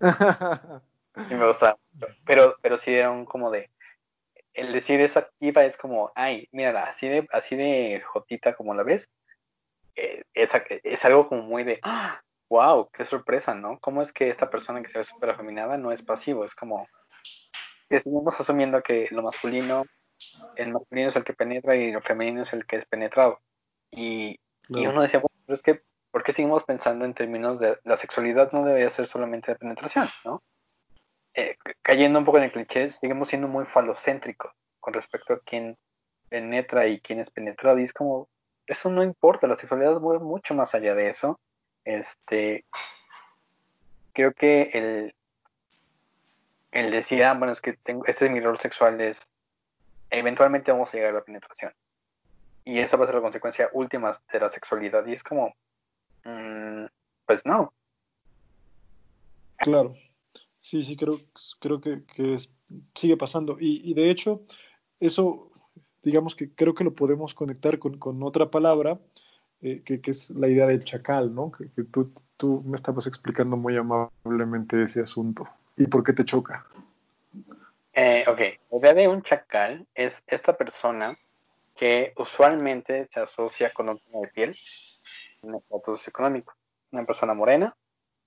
y 0.00 1.34
me 1.34 1.46
gusta 1.46 1.76
Pero, 2.24 2.54
pero 2.62 2.76
sí 2.78 2.92
era 2.92 3.10
un 3.10 3.24
como 3.24 3.50
de. 3.50 3.68
El 4.58 4.72
decir 4.72 5.00
esa 5.00 5.20
activa 5.20 5.64
es 5.64 5.76
como, 5.76 6.10
ay, 6.14 6.48
mira, 6.50 6.84
así 6.84 7.08
de, 7.08 7.26
así 7.32 7.54
de 7.56 8.02
jotita 8.04 8.54
como 8.54 8.74
la 8.74 8.82
ves. 8.82 9.08
Eh, 9.94 10.22
es, 10.34 11.04
algo 11.04 11.28
como 11.28 11.42
muy 11.42 11.64
de, 11.64 11.80
wow, 12.50 12.88
qué 12.92 13.04
sorpresa, 13.04 13.54
¿no? 13.54 13.78
¿Cómo 13.80 14.02
es 14.02 14.12
que 14.12 14.28
esta 14.28 14.50
persona 14.50 14.82
que 14.82 14.88
se 14.88 14.98
ve 14.98 15.04
súper 15.04 15.30
afeminada 15.30 15.76
no 15.76 15.92
es 15.92 16.02
pasivo? 16.02 16.44
Es 16.44 16.54
como, 16.54 16.88
seguimos 17.88 18.38
asumiendo 18.40 18.82
que 18.82 19.08
lo 19.12 19.22
masculino, 19.22 19.84
el 20.56 20.72
masculino 20.72 21.08
es 21.08 21.16
el 21.16 21.24
que 21.24 21.34
penetra 21.34 21.76
y 21.76 21.92
lo 21.92 22.00
femenino 22.00 22.42
es 22.42 22.52
el 22.52 22.66
que 22.66 22.76
es 22.76 22.86
penetrado. 22.86 23.40
Y, 23.92 24.40
y 24.68 24.86
uno 24.86 25.02
decía, 25.02 25.20
bueno, 25.20 25.42
pero 25.46 25.54
es 25.54 25.62
que 25.62 25.82
¿por 26.10 26.22
qué 26.24 26.32
seguimos 26.32 26.64
pensando 26.64 27.04
en 27.04 27.14
términos 27.14 27.60
de 27.60 27.78
la 27.84 27.96
sexualidad 27.96 28.50
no 28.52 28.64
debería 28.64 28.90
ser 28.90 29.06
solamente 29.06 29.52
de 29.52 29.58
penetración, 29.58 30.08
¿no? 30.24 30.42
Eh, 31.40 31.56
cayendo 31.82 32.18
un 32.18 32.24
poco 32.24 32.38
en 32.38 32.44
el 32.44 32.52
cliché, 32.52 32.90
seguimos 32.90 33.28
siendo 33.28 33.46
muy 33.46 33.64
falocéntricos 33.64 34.50
con 34.80 34.92
respecto 34.92 35.34
a 35.34 35.40
quién 35.40 35.76
penetra 36.28 36.88
y 36.88 37.00
quién 37.00 37.20
es 37.20 37.30
penetrado. 37.30 37.78
Y 37.78 37.84
es 37.84 37.92
como, 37.92 38.28
eso 38.66 38.90
no 38.90 39.04
importa, 39.04 39.46
la 39.46 39.56
sexualidad 39.56 40.00
va 40.00 40.18
mucho 40.18 40.54
más 40.54 40.74
allá 40.74 40.94
de 40.94 41.10
eso. 41.10 41.38
Este, 41.84 42.64
creo 44.12 44.32
que 44.32 44.70
el, 44.74 45.14
el 46.72 46.90
decir, 46.90 47.22
ah, 47.22 47.34
bueno, 47.34 47.52
es 47.52 47.60
que 47.60 47.74
tengo, 47.74 48.04
este 48.06 48.26
es 48.26 48.32
mi 48.32 48.40
rol 48.40 48.58
sexual, 48.58 49.00
es 49.00 49.28
eventualmente 50.10 50.72
vamos 50.72 50.88
a 50.88 50.96
llegar 50.96 51.10
a 51.10 51.18
la 51.18 51.24
penetración. 51.24 51.72
Y 52.64 52.80
esa 52.80 52.96
va 52.96 53.04
a 53.04 53.06
ser 53.06 53.14
la 53.14 53.22
consecuencia 53.22 53.70
última 53.72 54.18
de 54.32 54.40
la 54.40 54.50
sexualidad. 54.50 55.06
Y 55.06 55.12
es 55.12 55.22
como, 55.22 55.54
Mm, 56.24 56.86
pues 57.26 57.44
no. 57.46 57.72
Claro. 59.56 59.92
Sí, 60.58 60.82
sí, 60.82 60.96
creo, 60.96 61.20
creo 61.60 61.80
que, 61.80 62.02
sigue 62.94 63.16
pasando. 63.16 63.56
Y, 63.60 63.94
de 63.94 64.10
hecho, 64.10 64.42
eso, 65.00 65.50
digamos 66.02 66.34
que 66.34 66.52
creo 66.54 66.74
que 66.74 66.84
lo 66.84 66.94
podemos 66.94 67.34
conectar 67.34 67.78
con, 67.78 68.22
otra 68.22 68.50
palabra, 68.50 68.98
eh, 69.62 69.82
que, 69.84 70.00
es 70.04 70.30
la 70.30 70.48
idea 70.48 70.66
del 70.66 70.84
chacal, 70.84 71.34
¿no? 71.34 71.52
Que, 71.52 71.66
tú, 71.84 72.12
tú, 72.36 72.62
me 72.64 72.76
estabas 72.76 73.06
explicando 73.06 73.56
muy 73.56 73.76
amablemente 73.76 74.82
ese 74.82 75.00
asunto. 75.00 75.48
¿Y 75.76 75.86
por 75.86 76.02
qué 76.02 76.12
te 76.12 76.24
choca? 76.24 76.66
Eh, 77.92 78.24
ok, 78.26 78.40
la 78.70 78.78
idea 78.78 78.94
de 78.94 79.08
un 79.08 79.22
chacal 79.22 79.86
es 79.94 80.22
esta 80.26 80.56
persona 80.56 81.16
que 81.76 82.12
usualmente 82.16 83.08
se 83.12 83.20
asocia 83.20 83.72
con 83.72 83.88
un 83.88 83.98
tono 84.00 84.22
de 84.22 84.28
piel 84.28 84.52
un 85.42 85.54
estatus 85.54 86.08
económico. 86.08 86.54
Una 86.90 87.04
persona 87.04 87.34
morena 87.34 87.76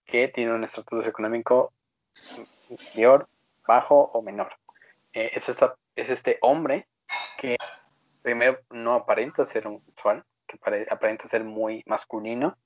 que 0.05 0.27
tiene 0.29 0.53
un 0.53 0.63
estatus 0.63 1.07
económico 1.07 1.73
inferior, 2.69 3.27
bajo 3.67 4.11
o 4.13 4.21
menor. 4.21 4.53
Eh, 5.13 5.31
es, 5.33 5.49
esta, 5.49 5.75
es 5.95 6.09
este 6.09 6.37
hombre 6.41 6.87
que 7.37 7.57
primero 8.21 8.59
no 8.69 8.93
aparenta 8.93 9.45
ser 9.45 9.67
un 9.67 9.83
sexual, 9.85 10.23
que 10.47 10.57
aparenta 10.89 11.27
ser 11.27 11.43
muy 11.43 11.83
masculino 11.85 12.57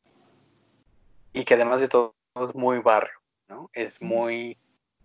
y 1.34 1.44
que 1.44 1.56
además 1.56 1.82
de 1.82 1.88
todo 1.88 2.16
es 2.36 2.56
muy 2.56 2.80
barrio, 2.80 3.20
¿no? 3.48 3.70
Es 3.74 4.02
muy 4.02 4.58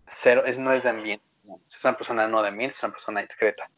cero, 0.08 0.44
es, 0.46 0.58
no 0.58 0.72
es 0.72 0.82
de 0.82 0.90
ambiente, 0.90 1.24
es 1.68 1.84
una 1.84 1.96
persona 1.96 2.26
no 2.26 2.42
de 2.42 2.48
ambiente, 2.48 2.76
es 2.76 2.82
una 2.82 2.92
persona 2.92 3.20
discreta. 3.20 3.70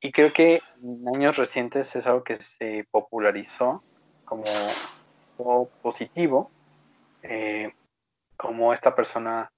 Y 0.00 0.12
creo 0.12 0.32
que 0.32 0.60
en 0.82 1.08
años 1.14 1.36
recientes 1.36 1.96
es 1.96 2.06
algo 2.06 2.22
que 2.22 2.36
se 2.36 2.86
popularizó 2.90 3.82
como 4.24 4.44
positivo, 5.82 6.50
eh, 7.22 7.72
como 8.36 8.72
esta 8.72 8.94
persona 8.94 9.50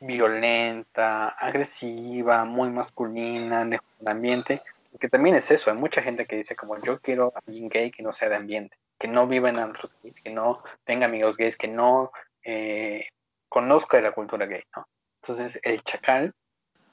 violenta, 0.00 1.28
agresiva, 1.28 2.44
muy 2.44 2.70
masculina 2.70 3.62
en 3.62 3.74
el 3.74 3.80
ambiente, 4.06 4.62
que 4.98 5.08
también 5.08 5.36
es 5.36 5.50
eso, 5.50 5.70
hay 5.70 5.76
mucha 5.76 6.02
gente 6.02 6.26
que 6.26 6.36
dice 6.36 6.56
como 6.56 6.78
yo 6.80 7.00
quiero 7.00 7.32
a 7.34 7.40
alguien 7.46 7.68
gay 7.68 7.90
que 7.90 8.02
no 8.02 8.12
sea 8.12 8.28
de 8.28 8.36
ambiente, 8.36 8.76
que 8.98 9.08
no 9.08 9.26
viva 9.26 9.48
en 9.48 9.58
antros 9.58 9.96
gays, 10.02 10.14
que 10.22 10.30
no 10.30 10.62
tenga 10.84 11.06
amigos 11.06 11.36
gays, 11.36 11.56
que 11.56 11.68
no 11.68 12.12
eh, 12.44 13.08
conozca 13.48 14.00
la 14.00 14.12
cultura 14.12 14.46
gay, 14.46 14.62
¿no? 14.76 14.86
Entonces 15.22 15.58
el 15.62 15.82
chacal, 15.84 16.32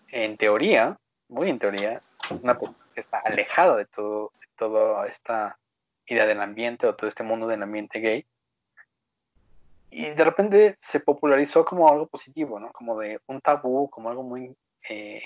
en 0.10 0.38
teoría, 0.38 0.98
muy 1.28 1.50
en 1.50 1.60
teoría, 1.60 2.00
una 2.42 2.58
persona 2.58 2.86
que 2.94 3.02
está 3.02 3.20
alejada 3.20 3.76
de 3.78 3.86
todo, 3.86 4.32
de 4.40 4.48
toda 4.56 5.08
esta 5.08 5.58
idea 6.06 6.26
del 6.26 6.42
ambiente 6.42 6.88
o 6.88 6.96
todo 6.96 7.08
este 7.10 7.24
mundo 7.24 7.48
del 7.48 7.64
ambiente 7.64 8.00
gay. 8.00 8.26
Y 9.92 10.10
de 10.10 10.24
repente 10.24 10.78
se 10.80 11.02
popularizó 11.02 11.66
como 11.66 11.90
algo 11.90 12.08
positivo, 12.08 12.60
¿no? 12.60 12.72
Como 12.72 12.98
de 12.98 13.20
un 13.28 13.42
tabú, 13.42 13.90
como 13.90 14.10
algo 14.10 14.24
muy... 14.24 14.56
Eh, 14.90 15.22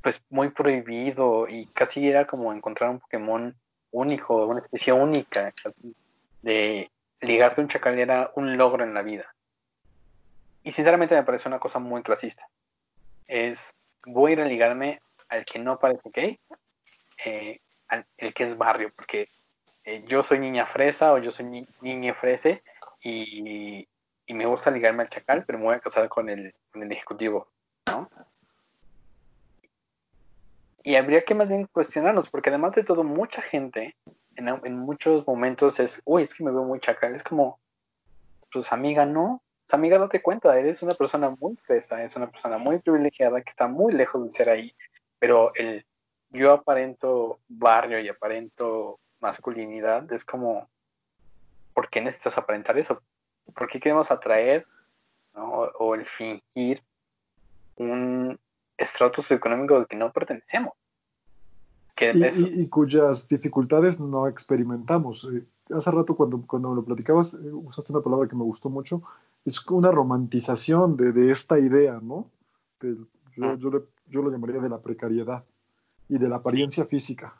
pues 0.00 0.22
muy 0.28 0.50
prohibido 0.50 1.48
y 1.48 1.66
casi 1.68 2.06
era 2.06 2.26
como 2.26 2.52
encontrar 2.52 2.90
un 2.90 3.00
Pokémon 3.00 3.56
único, 3.90 4.46
una 4.46 4.60
especie 4.60 4.92
única. 4.92 5.52
De 6.42 6.90
ligarte 7.20 7.62
un 7.62 7.68
chacal 7.68 7.98
era 7.98 8.30
un 8.36 8.56
logro 8.56 8.84
en 8.84 8.92
la 8.92 9.02
vida. 9.02 9.34
Y 10.62 10.72
sinceramente 10.72 11.14
me 11.14 11.24
parece 11.24 11.48
una 11.48 11.58
cosa 11.58 11.78
muy 11.78 12.02
clasista. 12.02 12.46
Es, 13.26 13.74
voy 14.04 14.30
a 14.30 14.34
ir 14.34 14.40
a 14.42 14.44
ligarme 14.44 15.00
al 15.28 15.44
que 15.46 15.58
no 15.58 15.78
parece 15.78 16.10
gay, 16.12 16.38
eh, 17.24 17.60
al, 17.88 18.06
el 18.18 18.34
que 18.34 18.44
es 18.44 18.58
barrio, 18.58 18.92
porque 18.94 19.30
eh, 19.84 20.04
yo 20.06 20.22
soy 20.22 20.38
niña 20.38 20.66
fresa 20.66 21.12
o 21.12 21.18
yo 21.18 21.32
soy 21.32 21.66
niña 21.80 22.14
frese 22.14 22.62
y, 23.04 23.86
y, 24.26 24.34
me 24.34 24.46
gusta 24.46 24.70
ligarme 24.70 25.02
al 25.02 25.10
chacal, 25.10 25.44
pero 25.44 25.58
me 25.58 25.66
voy 25.66 25.74
a 25.74 25.80
casar 25.80 26.08
con 26.08 26.28
el, 26.28 26.54
con 26.72 26.82
el 26.82 26.90
ejecutivo, 26.90 27.48
¿no? 27.86 28.10
Y 30.82 30.96
habría 30.96 31.24
que 31.24 31.34
más 31.34 31.48
bien 31.48 31.66
cuestionarnos, 31.66 32.28
porque 32.28 32.50
además 32.50 32.74
de 32.74 32.84
todo, 32.84 33.04
mucha 33.04 33.42
gente 33.42 33.94
en, 34.36 34.48
en 34.48 34.78
muchos 34.78 35.26
momentos 35.26 35.78
es, 35.78 36.02
uy, 36.04 36.22
es 36.22 36.34
que 36.34 36.44
me 36.44 36.50
veo 36.50 36.64
muy 36.64 36.80
chacal. 36.80 37.14
Es 37.14 37.22
como, 37.22 37.60
pues 38.52 38.72
amiga, 38.72 39.06
no, 39.06 39.42
pues, 39.64 39.74
amiga, 39.74 39.98
date 39.98 40.22
cuenta, 40.22 40.58
eres 40.58 40.82
una 40.82 40.94
persona 40.94 41.34
muy 41.40 41.56
fresa, 41.56 42.02
es 42.02 42.16
una 42.16 42.30
persona 42.30 42.58
muy 42.58 42.78
privilegiada 42.78 43.42
que 43.42 43.50
está 43.50 43.66
muy 43.66 43.92
lejos 43.92 44.24
de 44.24 44.32
ser 44.32 44.50
ahí, 44.50 44.74
pero 45.18 45.54
el 45.54 45.86
yo 46.30 46.52
aparento 46.52 47.40
barrio 47.48 48.00
y 48.00 48.08
aparento 48.08 48.98
masculinidad 49.20 50.12
es 50.12 50.24
como, 50.24 50.68
¿por 51.74 51.90
qué 51.90 52.00
necesitas 52.00 52.38
aparentar 52.38 52.78
eso? 52.78 53.02
¿Por 53.54 53.68
qué 53.68 53.80
queremos 53.80 54.10
atraer 54.10 54.66
o 55.34 55.94
el 55.94 56.06
fingir 56.06 56.82
un 57.76 58.38
estratos 58.78 59.30
económico 59.30 59.76
al 59.76 59.86
que 59.86 59.96
no 59.96 60.12
pertenecemos? 60.12 60.72
y, 61.96 62.66
cuyas 62.68 63.28
dificultades 63.28 64.00
no 64.00 64.26
experimentamos. 64.26 65.28
Eh, 65.32 65.44
hace 65.74 65.90
rato 65.90 66.16
cuando, 66.16 66.42
cuando 66.46 66.74
lo 66.74 66.84
platicabas, 66.84 67.34
eh, 67.34 67.52
usaste 67.52 67.92
una 67.92 68.02
palabra 68.02 68.28
que 68.28 68.36
me 68.36 68.42
gustó 68.42 68.68
mucho, 68.68 69.02
es 69.44 69.64
una 69.68 69.90
romantización 69.90 70.96
de, 70.96 71.12
de 71.12 71.30
esta 71.30 71.58
idea, 71.58 72.00
¿no? 72.02 72.28
yo, 72.80 72.96
ah. 73.42 73.56
yo, 73.58 73.70
yo, 74.08 74.22
lo 74.22 74.30
llamaría 74.30 74.60
de 74.60 74.68
la 74.68 74.78
precariedad 74.78 75.44
y 76.08 76.18
de 76.18 76.28
la 76.28 76.36
apariencia 76.36 76.84
física. 76.84 77.34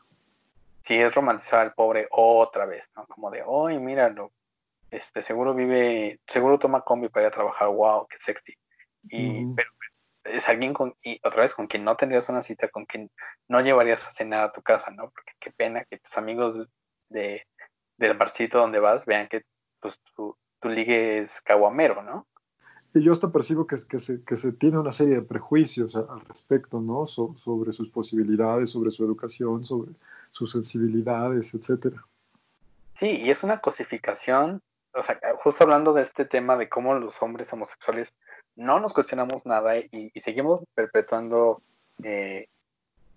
Sí, 0.84 0.94
es 1.00 1.14
romantizar 1.14 1.60
al 1.60 1.72
pobre 1.72 2.06
otra 2.10 2.66
vez, 2.66 2.90
¿no? 2.94 3.06
Como 3.06 3.30
de, 3.30 3.42
¡ay, 3.42 3.78
míralo! 3.78 4.32
Este, 4.90 5.22
seguro 5.22 5.54
vive, 5.54 6.20
seguro 6.26 6.58
toma 6.58 6.82
combi 6.82 7.08
para 7.08 7.26
ir 7.26 7.32
a 7.32 7.34
trabajar, 7.34 7.68
wow, 7.68 8.06
qué 8.06 8.16
sexy. 8.18 8.54
Y, 9.08 9.46
pero, 9.54 9.70
es 10.24 10.48
alguien 10.48 10.72
con, 10.72 10.94
y 11.02 11.20
otra 11.22 11.42
vez, 11.42 11.54
con 11.54 11.66
quien 11.66 11.84
no 11.84 11.96
tendrías 11.96 12.28
una 12.28 12.42
cita, 12.42 12.68
con 12.68 12.86
quien 12.86 13.10
no 13.48 13.60
llevarías 13.60 14.06
a 14.06 14.10
cenar 14.10 14.44
a 14.44 14.52
tu 14.52 14.62
casa, 14.62 14.90
¿no? 14.90 15.10
Porque 15.10 15.32
qué 15.40 15.50
pena 15.50 15.84
que 15.84 15.98
tus 15.98 16.16
amigos 16.16 16.68
de, 17.08 17.46
del 17.98 18.16
barcito 18.16 18.58
donde 18.58 18.78
vas 18.78 19.04
vean 19.06 19.28
que 19.28 19.42
pues, 19.80 20.00
tu, 20.14 20.36
tu 20.60 20.68
ligue 20.68 21.20
es 21.20 21.40
caguamero, 21.42 22.02
¿no? 22.02 22.26
Y 22.94 23.02
yo 23.02 23.12
hasta 23.12 23.32
percibo 23.32 23.66
que, 23.66 23.76
que, 23.88 23.98
se, 23.98 24.22
que 24.24 24.36
se 24.36 24.52
tiene 24.52 24.78
una 24.78 24.92
serie 24.92 25.16
de 25.16 25.22
prejuicios 25.22 25.96
al 25.96 26.20
respecto, 26.26 26.80
¿no? 26.80 27.06
sobre 27.06 27.72
sus 27.72 27.90
posibilidades, 27.90 28.70
sobre 28.70 28.92
su 28.92 29.04
educación, 29.04 29.64
sobre 29.64 29.90
sus 30.34 30.50
sensibilidades, 30.50 31.54
etcétera. 31.54 32.04
Sí, 32.94 33.06
y 33.06 33.30
es 33.30 33.44
una 33.44 33.60
cosificación, 33.60 34.60
o 34.92 35.02
sea, 35.04 35.20
justo 35.36 35.62
hablando 35.62 35.92
de 35.92 36.02
este 36.02 36.24
tema 36.24 36.56
de 36.56 36.68
cómo 36.68 36.94
los 36.94 37.22
hombres 37.22 37.52
homosexuales 37.52 38.12
no 38.56 38.80
nos 38.80 38.92
cuestionamos 38.92 39.46
nada 39.46 39.78
y, 39.78 40.10
seguimos 40.20 40.64
perpetuando 40.74 41.62
eh, 42.02 42.48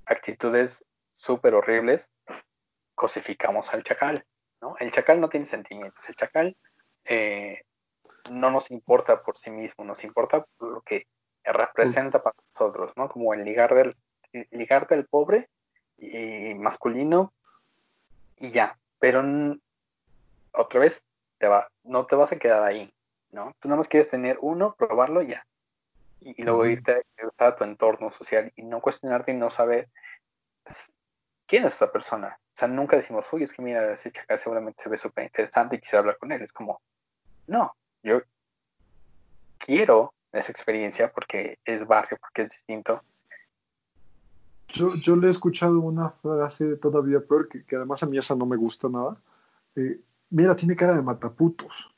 actitudes 0.05 0.85
súper 1.15 1.55
horribles, 1.55 2.11
cosificamos 2.93 3.73
al 3.73 3.83
chacal, 3.83 4.23
¿no? 4.61 4.75
El 4.79 4.91
chacal 4.91 5.19
no 5.19 5.29
tiene 5.29 5.47
sentimientos, 5.47 6.07
el 6.09 6.15
chacal 6.15 6.55
eh, 7.05 7.63
no 8.29 8.51
nos 8.51 8.69
importa 8.69 9.23
por 9.23 9.37
sí 9.37 9.49
mismo, 9.49 9.83
nos 9.85 10.03
importa 10.03 10.45
por 10.57 10.71
lo 10.71 10.81
que 10.81 11.07
representa 11.43 12.21
para 12.21 12.35
nosotros, 12.53 12.91
¿no? 12.95 13.09
Como 13.09 13.33
el 13.33 13.43
ligar 13.43 13.73
del, 13.73 13.95
ligar 14.51 14.87
del 14.87 15.07
pobre 15.07 15.49
y 15.97 16.53
masculino 16.55 17.33
y 18.37 18.51
ya, 18.51 18.77
pero 18.99 19.23
otra 20.51 20.79
vez 20.79 21.03
te 21.37 21.47
va, 21.47 21.69
no 21.83 22.05
te 22.05 22.15
vas 22.15 22.31
a 22.31 22.37
quedar 22.37 22.63
ahí, 22.63 22.93
¿no? 23.31 23.55
Tú 23.59 23.67
nada 23.67 23.77
más 23.77 23.87
quieres 23.87 24.09
tener 24.09 24.37
uno, 24.41 24.75
probarlo 24.77 25.21
y 25.21 25.29
ya. 25.29 25.45
Y, 26.19 26.41
luego 26.43 26.65
irte 26.65 27.03
a 27.37 27.55
tu 27.55 27.63
entorno 27.63 28.11
social 28.11 28.51
y 28.55 28.63
no 28.63 28.81
cuestionarte 28.81 29.31
y 29.31 29.35
no 29.35 29.49
saber 29.49 29.87
quién 31.45 31.63
es 31.63 31.73
esta 31.73 31.91
persona. 31.91 32.39
O 32.39 32.57
sea, 32.57 32.67
nunca 32.67 32.95
decimos, 32.95 33.25
uy, 33.31 33.43
es 33.43 33.53
que 33.53 33.61
mira, 33.61 33.91
ese 33.93 34.11
chacal 34.11 34.39
seguramente 34.39 34.83
se 34.83 34.89
ve 34.89 34.97
súper 34.97 35.25
interesante 35.25 35.75
y 35.75 35.79
quisiera 35.79 35.99
hablar 35.99 36.17
con 36.17 36.31
él. 36.31 36.41
Es 36.41 36.51
como, 36.51 36.81
no, 37.45 37.75
yo 38.01 38.21
quiero 39.59 40.13
esa 40.31 40.51
experiencia 40.51 41.11
porque 41.11 41.59
es 41.65 41.85
barrio, 41.85 42.17
porque 42.19 42.43
es 42.43 42.49
distinto. 42.49 43.03
Yo, 44.69 44.95
yo 44.95 45.15
le 45.15 45.27
he 45.27 45.31
escuchado 45.31 45.79
una 45.79 46.09
frase 46.09 46.75
todavía 46.75 47.19
peor, 47.21 47.47
que, 47.47 47.63
que 47.63 47.75
además 47.75 48.03
a 48.03 48.05
mí 48.05 48.17
esa 48.17 48.35
no 48.35 48.45
me 48.45 48.57
gusta 48.57 48.89
nada. 48.89 49.17
Eh, 49.75 49.99
mira, 50.29 50.55
tiene 50.55 50.75
cara 50.75 50.95
de 50.95 51.01
mataputos. 51.01 51.93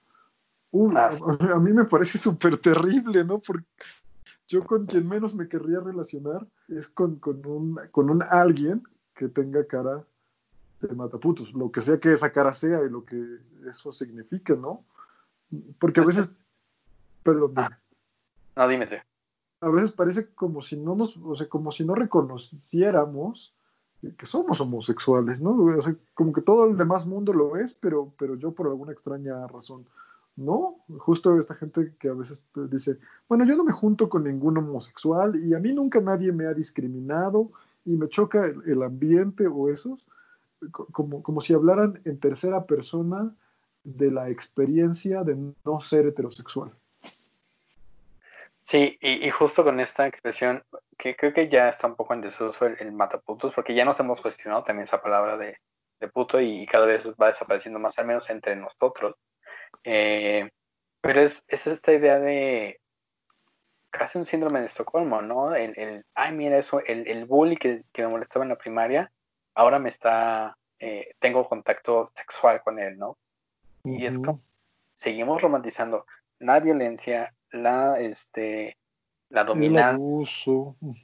Ah, 0.96 1.10
a, 1.54 1.60
mí 1.60 1.74
me 1.74 1.86
parece 1.86 2.18
súper 2.18 2.58
terrible, 2.58 3.24
¿no? 3.24 3.40
Porque 3.40 3.66
yo 4.48 4.64
con 4.64 4.86
quien 4.86 5.08
menos 5.08 5.34
me 5.34 5.48
querría 5.48 5.80
relacionar 5.80 6.46
es 6.68 6.90
con, 6.90 7.18
con, 7.18 7.44
un, 7.46 7.80
con 7.92 8.10
un 8.10 8.22
alguien 8.22 8.84
que 9.16 9.30
tenga 9.30 9.66
cara 9.66 10.04
de 10.82 10.96
mataputos, 10.96 11.54
lo 11.54 11.72
que 11.72 11.82
sea 11.82 12.00
que 12.00 12.12
esa 12.12 12.32
cara 12.32 12.54
sea 12.54 12.84
y 12.84 12.90
lo 12.90 13.04
que 13.04 13.40
eso 13.68 13.92
signifique, 13.92 14.56
¿no? 14.56 14.86
Porque 15.80 16.02
a 16.02 16.04
pues 16.04 16.18
veces... 16.18 16.36
Perdón. 17.24 17.54
Ah, 17.58 17.80
no, 18.56 18.68
dime. 18.68 19.04
A 19.62 19.70
veces 19.70 19.92
parece 19.92 20.34
como 20.34 20.62
si 20.62 20.78
no 20.78 20.96
nos, 20.96 21.18
o 21.18 21.36
sea, 21.36 21.48
como 21.50 21.72
si 21.72 21.86
no 21.86 21.96
reconociéramos 21.96 23.54
que 24.18 24.26
somos 24.26 24.62
homosexuales, 24.62 25.42
¿no? 25.42 25.52
O 25.52 25.82
sea, 25.82 25.94
como 26.14 26.32
que 26.32 26.42
todo 26.42 26.66
el 26.66 26.78
demás 26.78 27.06
mundo 27.06 27.34
lo 27.34 27.58
es, 27.58 27.74
pero, 27.74 28.14
pero 28.18 28.36
yo 28.36 28.54
por 28.54 28.68
alguna 28.68 28.94
extraña 28.94 29.46
razón 29.48 29.86
no, 30.40 30.78
justo 31.00 31.38
esta 31.38 31.54
gente 31.54 31.94
que 32.00 32.08
a 32.08 32.14
veces 32.14 32.46
dice, 32.70 32.98
bueno, 33.28 33.46
yo 33.46 33.58
no 33.58 33.66
me 33.66 33.74
junto 33.74 34.08
con 34.08 34.24
ningún 34.24 34.58
homosexual 34.58 35.36
y 35.36 35.54
a 35.54 35.60
mí 35.60 35.74
nunca 35.74 36.00
nadie 36.00 36.32
me 36.32 36.46
ha 36.46 36.54
discriminado 36.54 37.52
y 37.84 37.98
me 37.98 38.08
choca 38.08 38.46
el, 38.46 38.82
ambiente 38.82 39.48
o 39.48 39.70
esos, 39.70 40.06
como, 40.72 41.22
como 41.24 41.42
si 41.42 41.54
hablaran 41.54 42.00
en 42.06 42.20
tercera 42.20 42.66
persona 42.66 43.36
de 43.84 44.12
la 44.12 44.30
experiencia 44.30 45.26
de 45.26 45.54
no 45.66 45.80
ser 45.82 46.06
heterosexual. 46.08 46.72
Sí, 48.70 49.00
y, 49.02 49.28
justo 49.32 49.64
con 49.64 49.80
esta 49.80 50.06
expresión, 50.06 50.64
que 50.96 51.16
creo 51.16 51.34
que 51.34 51.50
ya 51.50 51.70
está 51.70 51.88
un 51.88 51.96
poco 51.96 52.14
en 52.14 52.22
desuso 52.22 52.68
el, 52.68 52.78
el 52.80 52.92
mataputos, 52.92 53.52
porque 53.56 53.74
ya 53.74 53.84
nos 53.84 54.00
hemos 54.00 54.22
cuestionado 54.22 54.64
también 54.64 54.84
esa 54.84 55.02
palabra 55.02 55.38
de, 55.38 55.58
de 56.00 56.08
puto 56.08 56.40
y, 56.40 56.68
cada 56.68 56.86
vez 56.86 57.12
va 57.20 57.30
desapareciendo 57.30 57.80
más, 57.80 57.98
al 57.98 58.06
menos 58.06 58.30
entre 58.30 58.56
nosotros. 58.56 59.16
Eh, 59.84 60.52
pero 61.02 61.20
es, 61.20 61.44
es, 61.48 61.66
esta 61.66 61.94
idea 61.94 62.20
de 62.20 62.80
casi 63.90 64.20
un 64.20 64.28
síndrome 64.28 64.60
de 64.60 64.68
Estocolmo, 64.68 65.24
¿no? 65.24 65.56
El, 65.56 65.74
el 65.76 66.06
ay, 66.14 66.34
mira 66.34 66.60
eso, 66.60 66.80
el, 66.86 67.08
el 67.08 67.26
bully 67.26 67.58
que, 67.58 67.86
que, 67.92 68.04
me 68.04 68.10
molestaba 68.10 68.46
en 68.46 68.50
la 68.50 68.58
primaria, 68.60 69.12
ahora 69.56 69.80
me 69.80 69.90
está, 69.90 70.56
eh, 70.78 71.16
tengo 71.18 71.50
contacto 71.50 72.12
sexual 72.14 72.62
con 72.62 72.78
él, 72.78 73.00
¿no? 73.00 73.18
Y 73.84 74.06
es 74.06 74.20
como, 74.20 74.44
seguimos 74.94 75.42
romantizando 75.42 76.06
la 76.38 76.60
violencia, 76.60 77.34
la, 77.52 78.00
este, 78.00 78.78
la 79.30 79.44
dominancia, 79.44 80.54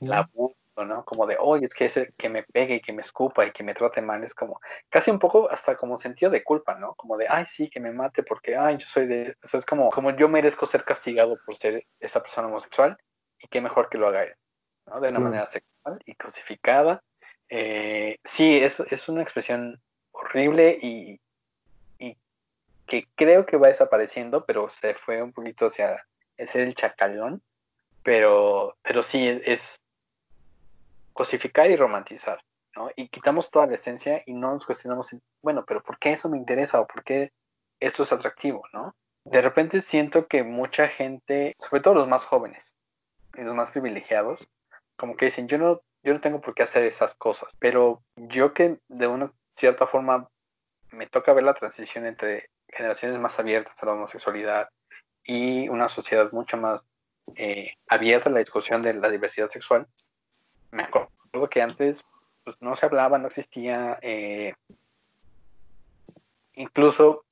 el 0.01 0.13
abuso, 0.13 0.55
¿no? 0.77 1.05
Como 1.05 1.25
de, 1.25 1.37
oye, 1.39 1.67
es 1.67 1.73
que 1.73 1.85
ese 1.85 2.13
que 2.17 2.29
me 2.29 2.43
pegue 2.43 2.75
y 2.75 2.81
que 2.81 2.93
me 2.93 3.01
escupa 3.01 3.45
y 3.45 3.51
que 3.51 3.63
me 3.63 3.73
trate 3.73 4.01
mal, 4.01 4.23
es 4.23 4.33
como, 4.33 4.59
casi 4.89 5.11
un 5.11 5.19
poco 5.19 5.49
hasta 5.49 5.77
como 5.77 5.97
sentido 5.97 6.31
de 6.31 6.43
culpa, 6.43 6.75
¿no? 6.75 6.95
Como 6.95 7.17
de, 7.17 7.27
ay, 7.29 7.45
sí, 7.45 7.69
que 7.69 7.79
me 7.79 7.91
mate 7.91 8.23
porque, 8.23 8.57
ay, 8.57 8.77
yo 8.77 8.87
soy 8.87 9.07
de, 9.07 9.37
eso 9.41 9.57
es 9.57 9.65
como, 9.65 9.89
como 9.91 10.11
yo 10.11 10.27
merezco 10.27 10.65
ser 10.65 10.83
castigado 10.83 11.37
por 11.45 11.55
ser 11.55 11.85
esa 11.99 12.21
persona 12.21 12.47
homosexual 12.47 12.97
y 13.39 13.47
qué 13.47 13.61
mejor 13.61 13.89
que 13.89 13.97
lo 13.97 14.07
haga 14.07 14.23
él, 14.23 14.33
¿no? 14.87 14.99
De 14.99 15.09
una 15.09 15.19
manera 15.19 15.49
sexual 15.49 15.99
y 16.05 16.15
crucificada. 16.15 17.01
Eh, 17.47 18.17
sí, 18.23 18.57
es, 18.57 18.79
es 18.79 19.07
una 19.07 19.21
expresión 19.21 19.79
horrible 20.11 20.79
y, 20.81 21.19
y 21.99 22.17
que 22.87 23.07
creo 23.15 23.45
que 23.45 23.57
va 23.57 23.67
desapareciendo, 23.67 24.45
pero 24.45 24.69
se 24.69 24.95
fue 24.95 25.21
un 25.21 25.31
poquito 25.31 25.67
hacia, 25.67 26.05
es 26.37 26.55
el 26.55 26.75
chacalón, 26.75 27.41
pero, 28.03 28.77
pero 28.81 29.03
sí, 29.03 29.27
es 29.45 29.79
cosificar 31.13 31.69
y 31.71 31.75
romantizar, 31.75 32.41
¿no? 32.75 32.89
Y 32.95 33.07
quitamos 33.09 33.49
toda 33.49 33.67
la 33.67 33.75
esencia 33.75 34.21
y 34.25 34.33
no 34.33 34.51
nos 34.53 34.65
cuestionamos, 34.65 35.15
bueno, 35.41 35.65
pero 35.65 35.81
¿por 35.81 35.97
qué 35.97 36.13
eso 36.13 36.29
me 36.29 36.37
interesa 36.37 36.79
o 36.79 36.87
por 36.87 37.03
qué 37.03 37.31
esto 37.79 38.03
es 38.03 38.11
atractivo, 38.11 38.63
¿no? 38.73 38.95
De 39.23 39.41
repente 39.41 39.81
siento 39.81 40.27
que 40.27 40.43
mucha 40.43 40.87
gente, 40.87 41.55
sobre 41.57 41.81
todo 41.81 41.95
los 41.95 42.07
más 42.07 42.25
jóvenes 42.25 42.73
y 43.35 43.41
los 43.41 43.55
más 43.55 43.71
privilegiados, 43.71 44.47
como 44.97 45.15
que 45.15 45.25
dicen, 45.25 45.47
yo 45.47 45.57
no 45.57 45.81
yo 46.05 46.13
no 46.13 46.21
tengo 46.21 46.39
por 46.39 46.53
qué 46.53 46.63
hacer 46.63 46.83
esas 46.83 47.15
cosas, 47.15 47.55
pero 47.59 48.03
yo 48.15 48.53
que 48.53 48.77
de 48.87 49.07
una 49.07 49.33
cierta 49.55 49.87
forma 49.87 50.29
me 50.91 51.07
toca 51.07 51.33
ver 51.33 51.43
la 51.43 51.55
transición 51.55 52.05
entre 52.05 52.51
generaciones 52.69 53.19
más 53.19 53.39
abiertas 53.39 53.75
a 53.81 53.87
la 53.87 53.93
homosexualidad 53.93 54.69
y 55.25 55.67
una 55.69 55.89
sociedad 55.89 56.31
mucho 56.31 56.57
más 56.57 56.85
eh, 57.35 57.73
abierta 57.87 58.29
a 58.29 58.31
la 58.31 58.39
discusión 58.39 58.81
de 58.81 58.93
la 58.93 59.09
diversidad 59.09 59.49
sexual. 59.49 59.87
Me 60.71 60.83
acuerdo 60.83 61.49
que 61.49 61.61
antes 61.61 62.03
pues, 62.43 62.55
no 62.61 62.75
se 62.75 62.85
hablaba, 62.85 63.17
no 63.17 63.27
existía, 63.27 63.97
eh, 64.01 64.53
incluso 66.53 67.25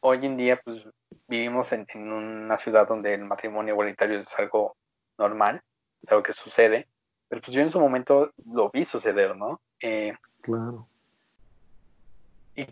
hoy 0.00 0.24
en 0.24 0.36
día 0.36 0.60
pues 0.64 0.82
vivimos 1.28 1.72
en, 1.72 1.86
en, 1.92 2.12
una 2.12 2.56
ciudad 2.56 2.86
donde 2.86 3.14
el 3.14 3.24
matrimonio 3.24 3.74
igualitario 3.74 4.20
es 4.20 4.38
algo 4.38 4.76
normal, 5.18 5.62
es 6.02 6.10
algo 6.10 6.22
que 6.22 6.32
sucede, 6.32 6.86
pero 7.28 7.42
pues 7.42 7.54
yo 7.54 7.62
en 7.62 7.70
su 7.70 7.80
momento 7.80 8.32
lo 8.52 8.70
vi 8.70 8.84
suceder, 8.84 9.36
¿no? 9.36 9.60
Eh, 9.80 10.14
claro. 10.40 10.88
Y 12.54 12.66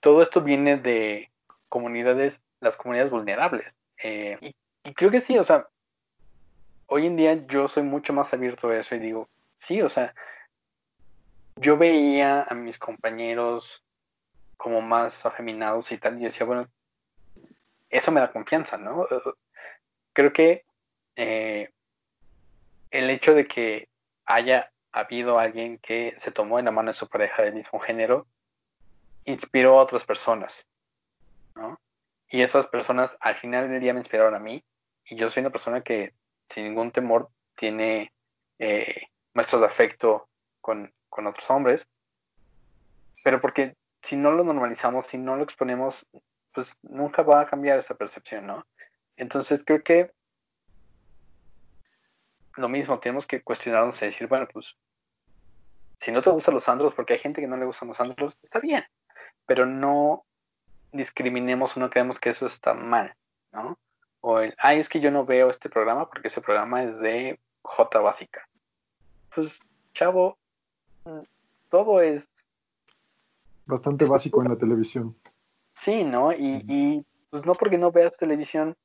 todo 0.00 0.22
esto 0.22 0.40
viene 0.40 0.76
de 0.76 1.30
comunidades, 1.68 2.40
las 2.60 2.76
comunidades 2.76 3.10
vulnerables. 3.10 3.74
Eh, 4.08 4.54
y, 4.84 4.94
creo 4.94 5.10
que 5.10 5.20
sí, 5.20 5.36
o 5.36 5.42
sea, 5.42 5.66
hoy 6.86 7.06
en 7.06 7.16
día 7.16 7.44
yo 7.48 7.66
soy 7.66 7.82
mucho 7.82 8.12
más 8.12 8.32
abierto 8.32 8.68
a 8.68 8.78
eso 8.78 8.94
y 8.94 9.00
digo, 9.00 9.28
sí, 9.58 9.82
o 9.82 9.88
sea, 9.88 10.14
yo 11.56 11.76
veía 11.76 12.44
a 12.44 12.54
mis 12.54 12.78
compañeros 12.78 13.82
como 14.56 14.80
más 14.80 15.26
afeminados 15.26 15.90
y 15.90 15.98
tal, 15.98 16.18
y 16.18 16.20
yo 16.20 16.26
decía, 16.26 16.46
bueno, 16.46 16.68
eso 17.90 18.12
me 18.12 18.20
da 18.20 18.30
confianza, 18.30 18.76
¿no? 18.76 19.08
Creo 20.12 20.32
que 20.32 20.64
eh, 21.16 21.70
el 22.92 23.10
hecho 23.10 23.34
de 23.34 23.48
que 23.48 23.88
haya 24.24 24.70
habido 24.92 25.40
alguien 25.40 25.78
que 25.78 26.14
se 26.16 26.30
tomó 26.30 26.60
en 26.60 26.66
la 26.66 26.70
mano 26.70 26.92
de 26.92 26.94
su 26.94 27.08
pareja 27.08 27.42
del 27.42 27.54
mismo 27.54 27.80
género, 27.80 28.28
inspiró 29.24 29.80
a 29.80 29.82
otras 29.82 30.04
personas, 30.04 30.64
¿no? 31.56 31.80
Y 32.28 32.42
esas 32.42 32.66
personas 32.66 33.16
al 33.20 33.36
final 33.36 33.68
del 33.68 33.80
día 33.80 33.92
me 33.92 34.00
inspiraron 34.00 34.34
a 34.34 34.38
mí, 34.38 34.64
y 35.08 35.16
yo 35.16 35.30
soy 35.30 35.40
una 35.42 35.50
persona 35.50 35.82
que 35.82 36.14
sin 36.48 36.64
ningún 36.64 36.90
temor 36.90 37.30
tiene 37.54 38.12
eh, 38.58 39.08
muestras 39.34 39.60
de 39.60 39.66
afecto 39.66 40.28
con, 40.60 40.92
con 41.08 41.26
otros 41.26 41.48
hombres, 41.50 41.86
pero 43.22 43.40
porque 43.40 43.76
si 44.02 44.16
no 44.16 44.32
lo 44.32 44.44
normalizamos, 44.44 45.06
si 45.06 45.18
no 45.18 45.36
lo 45.36 45.44
exponemos, 45.44 46.06
pues 46.52 46.76
nunca 46.82 47.22
va 47.22 47.40
a 47.40 47.46
cambiar 47.46 47.78
esa 47.78 47.94
percepción, 47.94 48.46
¿no? 48.46 48.66
Entonces 49.16 49.62
creo 49.64 49.82
que 49.82 50.10
lo 52.56 52.68
mismo, 52.68 52.98
tenemos 52.98 53.26
que 53.26 53.42
cuestionarnos 53.42 54.00
y 54.00 54.06
decir, 54.06 54.26
bueno, 54.26 54.48
pues, 54.52 54.76
si 56.00 56.12
no 56.12 56.22
te 56.22 56.30
gustan 56.30 56.54
los 56.54 56.68
andros, 56.68 56.94
porque 56.94 57.14
hay 57.14 57.18
gente 57.18 57.40
que 57.40 57.46
no 57.46 57.56
le 57.56 57.66
gustan 57.66 57.88
los 57.88 58.00
andros, 58.00 58.38
está 58.42 58.60
bien, 58.60 58.84
pero 59.46 59.66
no 59.66 60.24
discriminemos 60.96 61.76
o 61.76 61.80
no 61.80 61.90
creemos 61.90 62.18
que 62.18 62.30
eso 62.30 62.46
está 62.46 62.74
mal, 62.74 63.14
¿no? 63.52 63.78
O 64.20 64.40
el, 64.40 64.54
ay, 64.58 64.78
es 64.78 64.88
que 64.88 65.00
yo 65.00 65.10
no 65.10 65.24
veo 65.24 65.50
este 65.50 65.68
programa 65.68 66.08
porque 66.08 66.28
ese 66.28 66.40
programa 66.40 66.82
es 66.82 66.98
de 66.98 67.38
J 67.62 67.98
básica. 68.00 68.48
Pues, 69.34 69.60
chavo, 69.94 70.36
todo 71.70 72.00
es... 72.00 72.28
Bastante 73.66 74.04
básico 74.04 74.42
en 74.42 74.48
la 74.48 74.56
televisión. 74.56 75.16
Sí, 75.74 76.04
¿no? 76.04 76.32
Y, 76.32 76.64
y 76.68 77.04
pues 77.30 77.44
no 77.44 77.52
porque 77.52 77.78
no 77.78 77.92
veas 77.92 78.16
televisión 78.16 78.76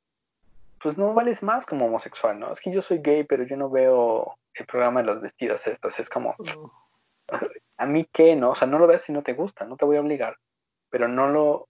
pues 0.82 0.97
no 0.97 1.13
vales 1.13 1.43
más 1.43 1.65
como 1.65 1.86
homosexual, 1.86 2.39
¿no? 2.39 2.52
Es 2.52 2.60
que 2.60 2.71
yo 2.71 2.82
soy 2.82 3.00
gay, 3.00 3.24
pero 3.24 3.43
yo 3.43 3.56
no 3.56 3.69
veo 3.69 4.36
el 4.54 4.65
programa 4.65 5.02
de 5.02 5.08
las 5.08 5.21
vestidas 5.21 5.67
estas. 5.67 6.00
Es 6.00 6.10
como, 6.10 6.36
a 7.78 7.86
mí 7.86 8.08
qué, 8.12 8.36
¿no? 8.36 8.52
O 8.52 8.56
sea, 8.56 8.67
no 8.67 8.80
lo 8.80 8.88
ves 8.88 9.04
si 9.04 9.13
no 9.13 9.21
te 9.21 9.34
gusta, 9.34 9.65
no 9.65 9.78
te 9.78 9.86
voy 9.86 9.97
a 9.97 10.02
obligar. 10.02 10.38
Pero 10.89 11.08
no 11.08 11.30
lo, 11.30 11.67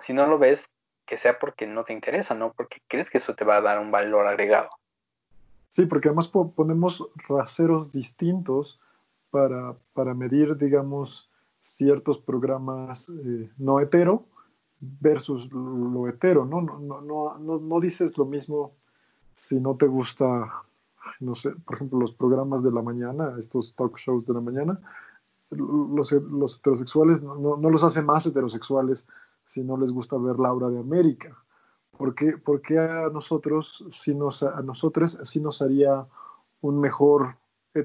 si 0.00 0.12
no 0.12 0.26
lo 0.26 0.38
ves, 0.38 0.68
que 1.06 1.16
sea 1.16 1.38
porque 1.38 1.66
no 1.66 1.84
te 1.84 1.92
interesa, 1.92 2.34
¿no? 2.34 2.52
Porque 2.52 2.80
crees 2.88 3.10
que 3.10 3.18
eso 3.18 3.34
te 3.34 3.44
va 3.44 3.56
a 3.56 3.60
dar 3.60 3.78
un 3.78 3.90
valor 3.90 4.26
agregado. 4.26 4.70
Sí, 5.70 5.86
porque 5.86 6.08
además 6.08 6.28
ponemos 6.28 7.08
raseros 7.28 7.92
distintos 7.92 8.80
para, 9.30 9.74
para 9.92 10.14
medir, 10.14 10.56
digamos, 10.56 11.28
ciertos 11.64 12.18
programas 12.18 13.08
eh, 13.08 13.50
no 13.58 13.80
hetero 13.80 14.24
versus 14.80 15.50
lo 15.52 16.08
hetero, 16.08 16.44
¿no? 16.44 16.60
No, 16.60 16.78
no, 16.78 17.38
no, 17.38 17.58
no, 17.58 17.80
dices 17.80 18.16
lo 18.18 18.24
mismo 18.24 18.72
si 19.34 19.58
no 19.58 19.76
te 19.76 19.86
gusta, 19.86 20.52
no 21.20 21.34
sé, 21.34 21.50
por 21.50 21.76
ejemplo, 21.76 21.98
los 21.98 22.12
programas 22.12 22.62
de 22.62 22.70
la 22.70 22.82
mañana, 22.82 23.34
estos 23.38 23.74
talk 23.74 23.98
shows 23.98 24.26
de 24.26 24.34
la 24.34 24.40
mañana, 24.40 24.80
los, 25.50 26.12
los 26.12 26.56
heterosexuales 26.56 27.22
no, 27.22 27.56
no, 27.56 27.70
los 27.70 27.84
hace 27.84 28.02
más 28.02 28.26
heterosexuales 28.26 29.06
si 29.54 29.62
no 29.62 29.76
les 29.76 29.90
gusta 29.90 30.18
ver 30.18 30.38
Laura 30.38 30.68
de 30.68 30.78
América. 30.78 31.36
¿Por 31.96 32.14
qué, 32.14 32.36
porque 32.36 32.78
a 32.78 33.08
nosotros, 33.12 33.84
si 33.92 34.14
nos, 34.14 34.42
a 34.42 34.62
nosotros, 34.62 35.18
si 35.24 35.40
nos 35.40 35.62
haría 35.62 36.06
un 36.60 36.80
mejor 36.80 37.36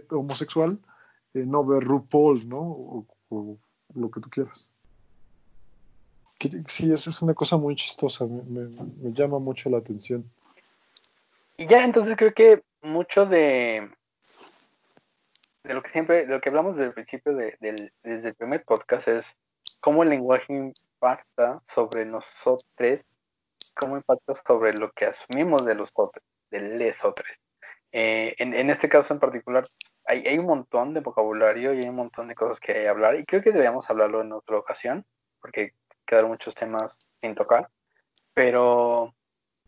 homosexual 0.10 0.80
eh, 1.34 1.46
no 1.46 1.64
ver 1.64 1.84
RuPaul, 1.84 2.48
¿no? 2.48 3.06
o 3.30 3.58
lo 3.94 4.10
que 4.10 4.20
tú 4.20 4.30
quieras 4.30 4.70
sí, 6.68 6.92
esa 6.92 7.10
es 7.10 7.22
una 7.22 7.34
cosa 7.34 7.58
muy 7.58 7.76
chistosa, 7.76 8.26
me, 8.26 8.70
llama 9.12 9.40
mucho 9.40 9.70
la 9.70 9.80
atención. 9.80 10.30
Y 11.58 11.68
ya, 11.68 11.84
entonces 11.84 12.16
creo 12.16 12.34
que 12.34 12.64
mucho 12.82 13.26
de, 13.26 13.90
de 15.64 15.74
lo 15.74 15.82
que 15.84 15.90
siempre, 15.90 16.26
lo 16.26 16.40
que 16.40 16.50
hablamos 16.50 16.76
desde 16.76 16.88
el 16.88 16.94
principio, 16.94 17.36
de, 17.36 17.58
desde 18.04 18.30
el 18.30 18.36
primer 18.36 18.64
podcast, 18.64 19.08
es 19.10 19.26
cómo 19.82 20.04
el 20.04 20.10
lenguaje 20.10 20.74
impacta 21.00 21.62
sobre 21.66 22.06
nosotros, 22.06 23.06
cómo 23.74 23.96
impacta 23.96 24.36
sobre 24.36 24.74
lo 24.74 24.92
que 24.92 25.06
asumimos 25.06 25.66
de 25.66 25.76
los 25.76 25.90
otros, 25.94 26.24
de 26.52 26.60
les 26.60 27.04
otros. 27.06 27.28
Eh, 27.92 28.36
en, 28.38 28.54
en, 28.54 28.70
este 28.70 28.90
caso 28.90 29.14
en 29.14 29.20
particular, 29.20 29.68
hay, 30.06 30.28
hay, 30.28 30.38
un 30.38 30.46
montón 30.46 30.94
de 30.94 31.00
vocabulario 31.00 31.74
y 31.74 31.80
hay 31.80 31.90
un 31.90 31.96
montón 31.96 32.28
de 32.28 32.36
cosas 32.36 32.60
que 32.60 32.88
hablar, 32.88 33.16
y 33.16 33.24
creo 33.24 33.42
que 33.42 33.52
deberíamos 33.52 33.90
hablarlo 33.90 34.22
en 34.22 34.34
otra 34.34 34.58
ocasión, 34.58 35.06
porque 35.42 35.74
quedaron 36.06 36.32
muchos 36.32 36.54
temas 36.54 36.98
sin 37.22 37.34
tocar, 37.34 37.70
pero, 38.34 39.16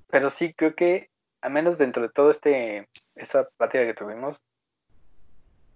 pero 0.08 0.30
sí 0.30 0.54
creo 0.54 0.76
que, 0.76 1.10
al 1.42 1.52
menos 1.52 1.78
dentro 1.78 2.04
de 2.04 2.10
todo 2.10 2.30
este, 2.30 2.90
esta 3.16 3.48
plática 3.58 3.86
que 3.86 3.94
tuvimos, 3.94 4.38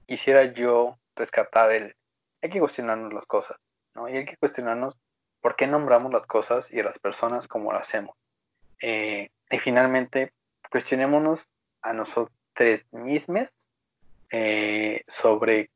quisiera 0.06 0.44
yo 0.54 1.00
rescatar 1.16 1.72
el, 1.72 1.96
hay 2.42 2.50
que 2.50 2.60
cuestionarnos 2.60 3.14
las 3.14 3.26
cosas, 3.26 3.58
¿no? 3.96 4.08
Y 4.08 4.18
hay 4.18 4.26
que 4.26 4.38
cuestionarnos 4.38 4.96
por 5.46 5.56
qué 5.56 5.68
nombramos 5.68 6.12
las 6.12 6.26
cosas 6.26 6.74
y 6.74 6.82
las 6.82 6.98
personas 6.98 7.48
como 7.48 7.72
lo 7.72 7.78
hacemos. 7.78 8.16
Eh, 8.82 9.30
y 9.52 9.60
finalmente, 9.60 10.34
cuestionémonos 10.72 11.46
a 11.84 11.94
nosotros 11.94 12.32
mismos 12.92 13.50
eh, 14.32 15.04
sobre 15.08 15.70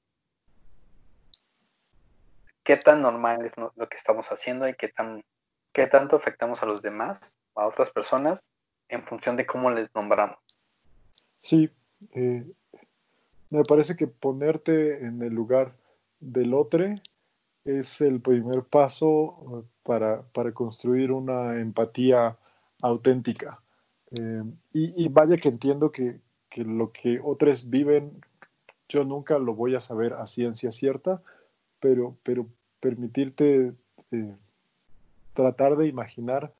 qué 2.63 2.77
tan 2.77 3.03
normal 3.03 3.45
es 3.45 3.51
lo 3.55 3.87
que 3.87 3.95
estamos 3.95 4.25
haciendo 4.31 4.67
y 4.67 4.73
qué, 4.73 4.87
tan, 4.87 5.23
qué 5.71 5.85
tanto 5.85 6.15
afectamos 6.15 6.63
a 6.63 6.65
los 6.65 6.81
demás, 6.81 7.31
a 7.53 7.67
otras 7.67 7.91
personas, 7.91 8.43
en 8.87 9.05
función 9.05 9.37
de 9.37 9.45
cómo 9.45 9.69
les 9.69 9.93
nombramos. 9.93 10.39
Sí, 11.41 11.69
eh, 12.15 12.43
me 13.51 13.63
parece 13.65 13.95
que 13.95 14.07
ponerte 14.07 15.05
en 15.05 15.21
el 15.21 15.35
lugar 15.35 15.75
del 16.19 16.55
otro 16.55 16.87
es 17.65 18.01
el 18.01 18.21
primer 18.21 18.63
paso 18.63 19.35
eh, 19.59 19.67
para, 19.83 20.21
para 20.21 20.51
construir 20.51 21.11
una 21.11 21.59
empatía 21.59 22.37
auténtica. 22.81 23.59
Eh, 24.11 24.43
y, 24.73 25.05
y, 25.05 25.07
vaya 25.09 25.37
que 25.37 25.49
entiendo 25.49 25.91
que, 25.91 26.19
que, 26.49 26.63
lo 26.63 26.91
que 26.91 27.19
otros 27.23 27.69
viven, 27.69 28.21
yo 28.87 29.03
nunca 29.03 29.37
lo 29.37 29.53
voy 29.53 29.75
a 29.75 29.79
saber 29.79 30.13
a 30.13 30.25
ciencia 30.25 30.71
cierta, 30.71 31.21
pero, 31.79 32.15
pero 32.23 32.47
permitirte 32.79 33.73
eh, 34.11 34.35
tratar 35.33 35.77
de 35.77 35.87
imaginar 35.87 36.53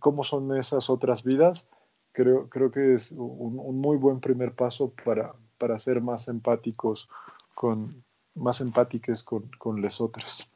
cómo 0.00 0.22
son 0.22 0.56
esas 0.56 0.90
otras 0.90 1.24
vidas, 1.24 1.66
creo, 2.12 2.48
creo 2.48 2.70
que 2.70 2.94
es 2.94 3.12
un, 3.12 3.80
muy 3.80 3.96
buen 3.96 4.20
primer 4.20 4.52
paso 4.52 4.92
para, 5.04 5.34
para 5.58 5.78
ser 5.78 6.00
más 6.02 6.28
empáticos 6.28 7.08
con, 7.54 8.04
más 8.34 8.60
empáticos 8.60 9.22
con, 9.22 9.48
con 9.58 9.80
les 9.80 10.00
otras. 10.00 10.48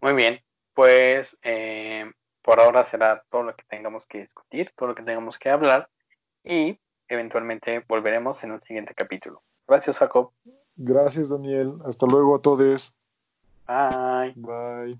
Muy 0.00 0.14
bien, 0.14 0.40
pues 0.74 1.36
eh, 1.42 2.10
por 2.42 2.60
ahora 2.60 2.84
será 2.84 3.24
todo 3.30 3.42
lo 3.42 3.56
que 3.56 3.64
tengamos 3.68 4.06
que 4.06 4.20
discutir, 4.20 4.72
todo 4.76 4.88
lo 4.88 4.94
que 4.94 5.02
tengamos 5.02 5.38
que 5.38 5.50
hablar 5.50 5.88
y 6.44 6.78
eventualmente 7.08 7.84
volveremos 7.88 8.42
en 8.44 8.52
un 8.52 8.60
siguiente 8.62 8.94
capítulo. 8.94 9.42
Gracias, 9.66 9.98
Jacob. 9.98 10.30
Gracias, 10.76 11.28
Daniel. 11.28 11.74
Hasta 11.84 12.06
luego 12.06 12.36
a 12.36 12.40
todos. 12.40 12.94
Bye. 13.66 14.32
Bye. 14.36 14.98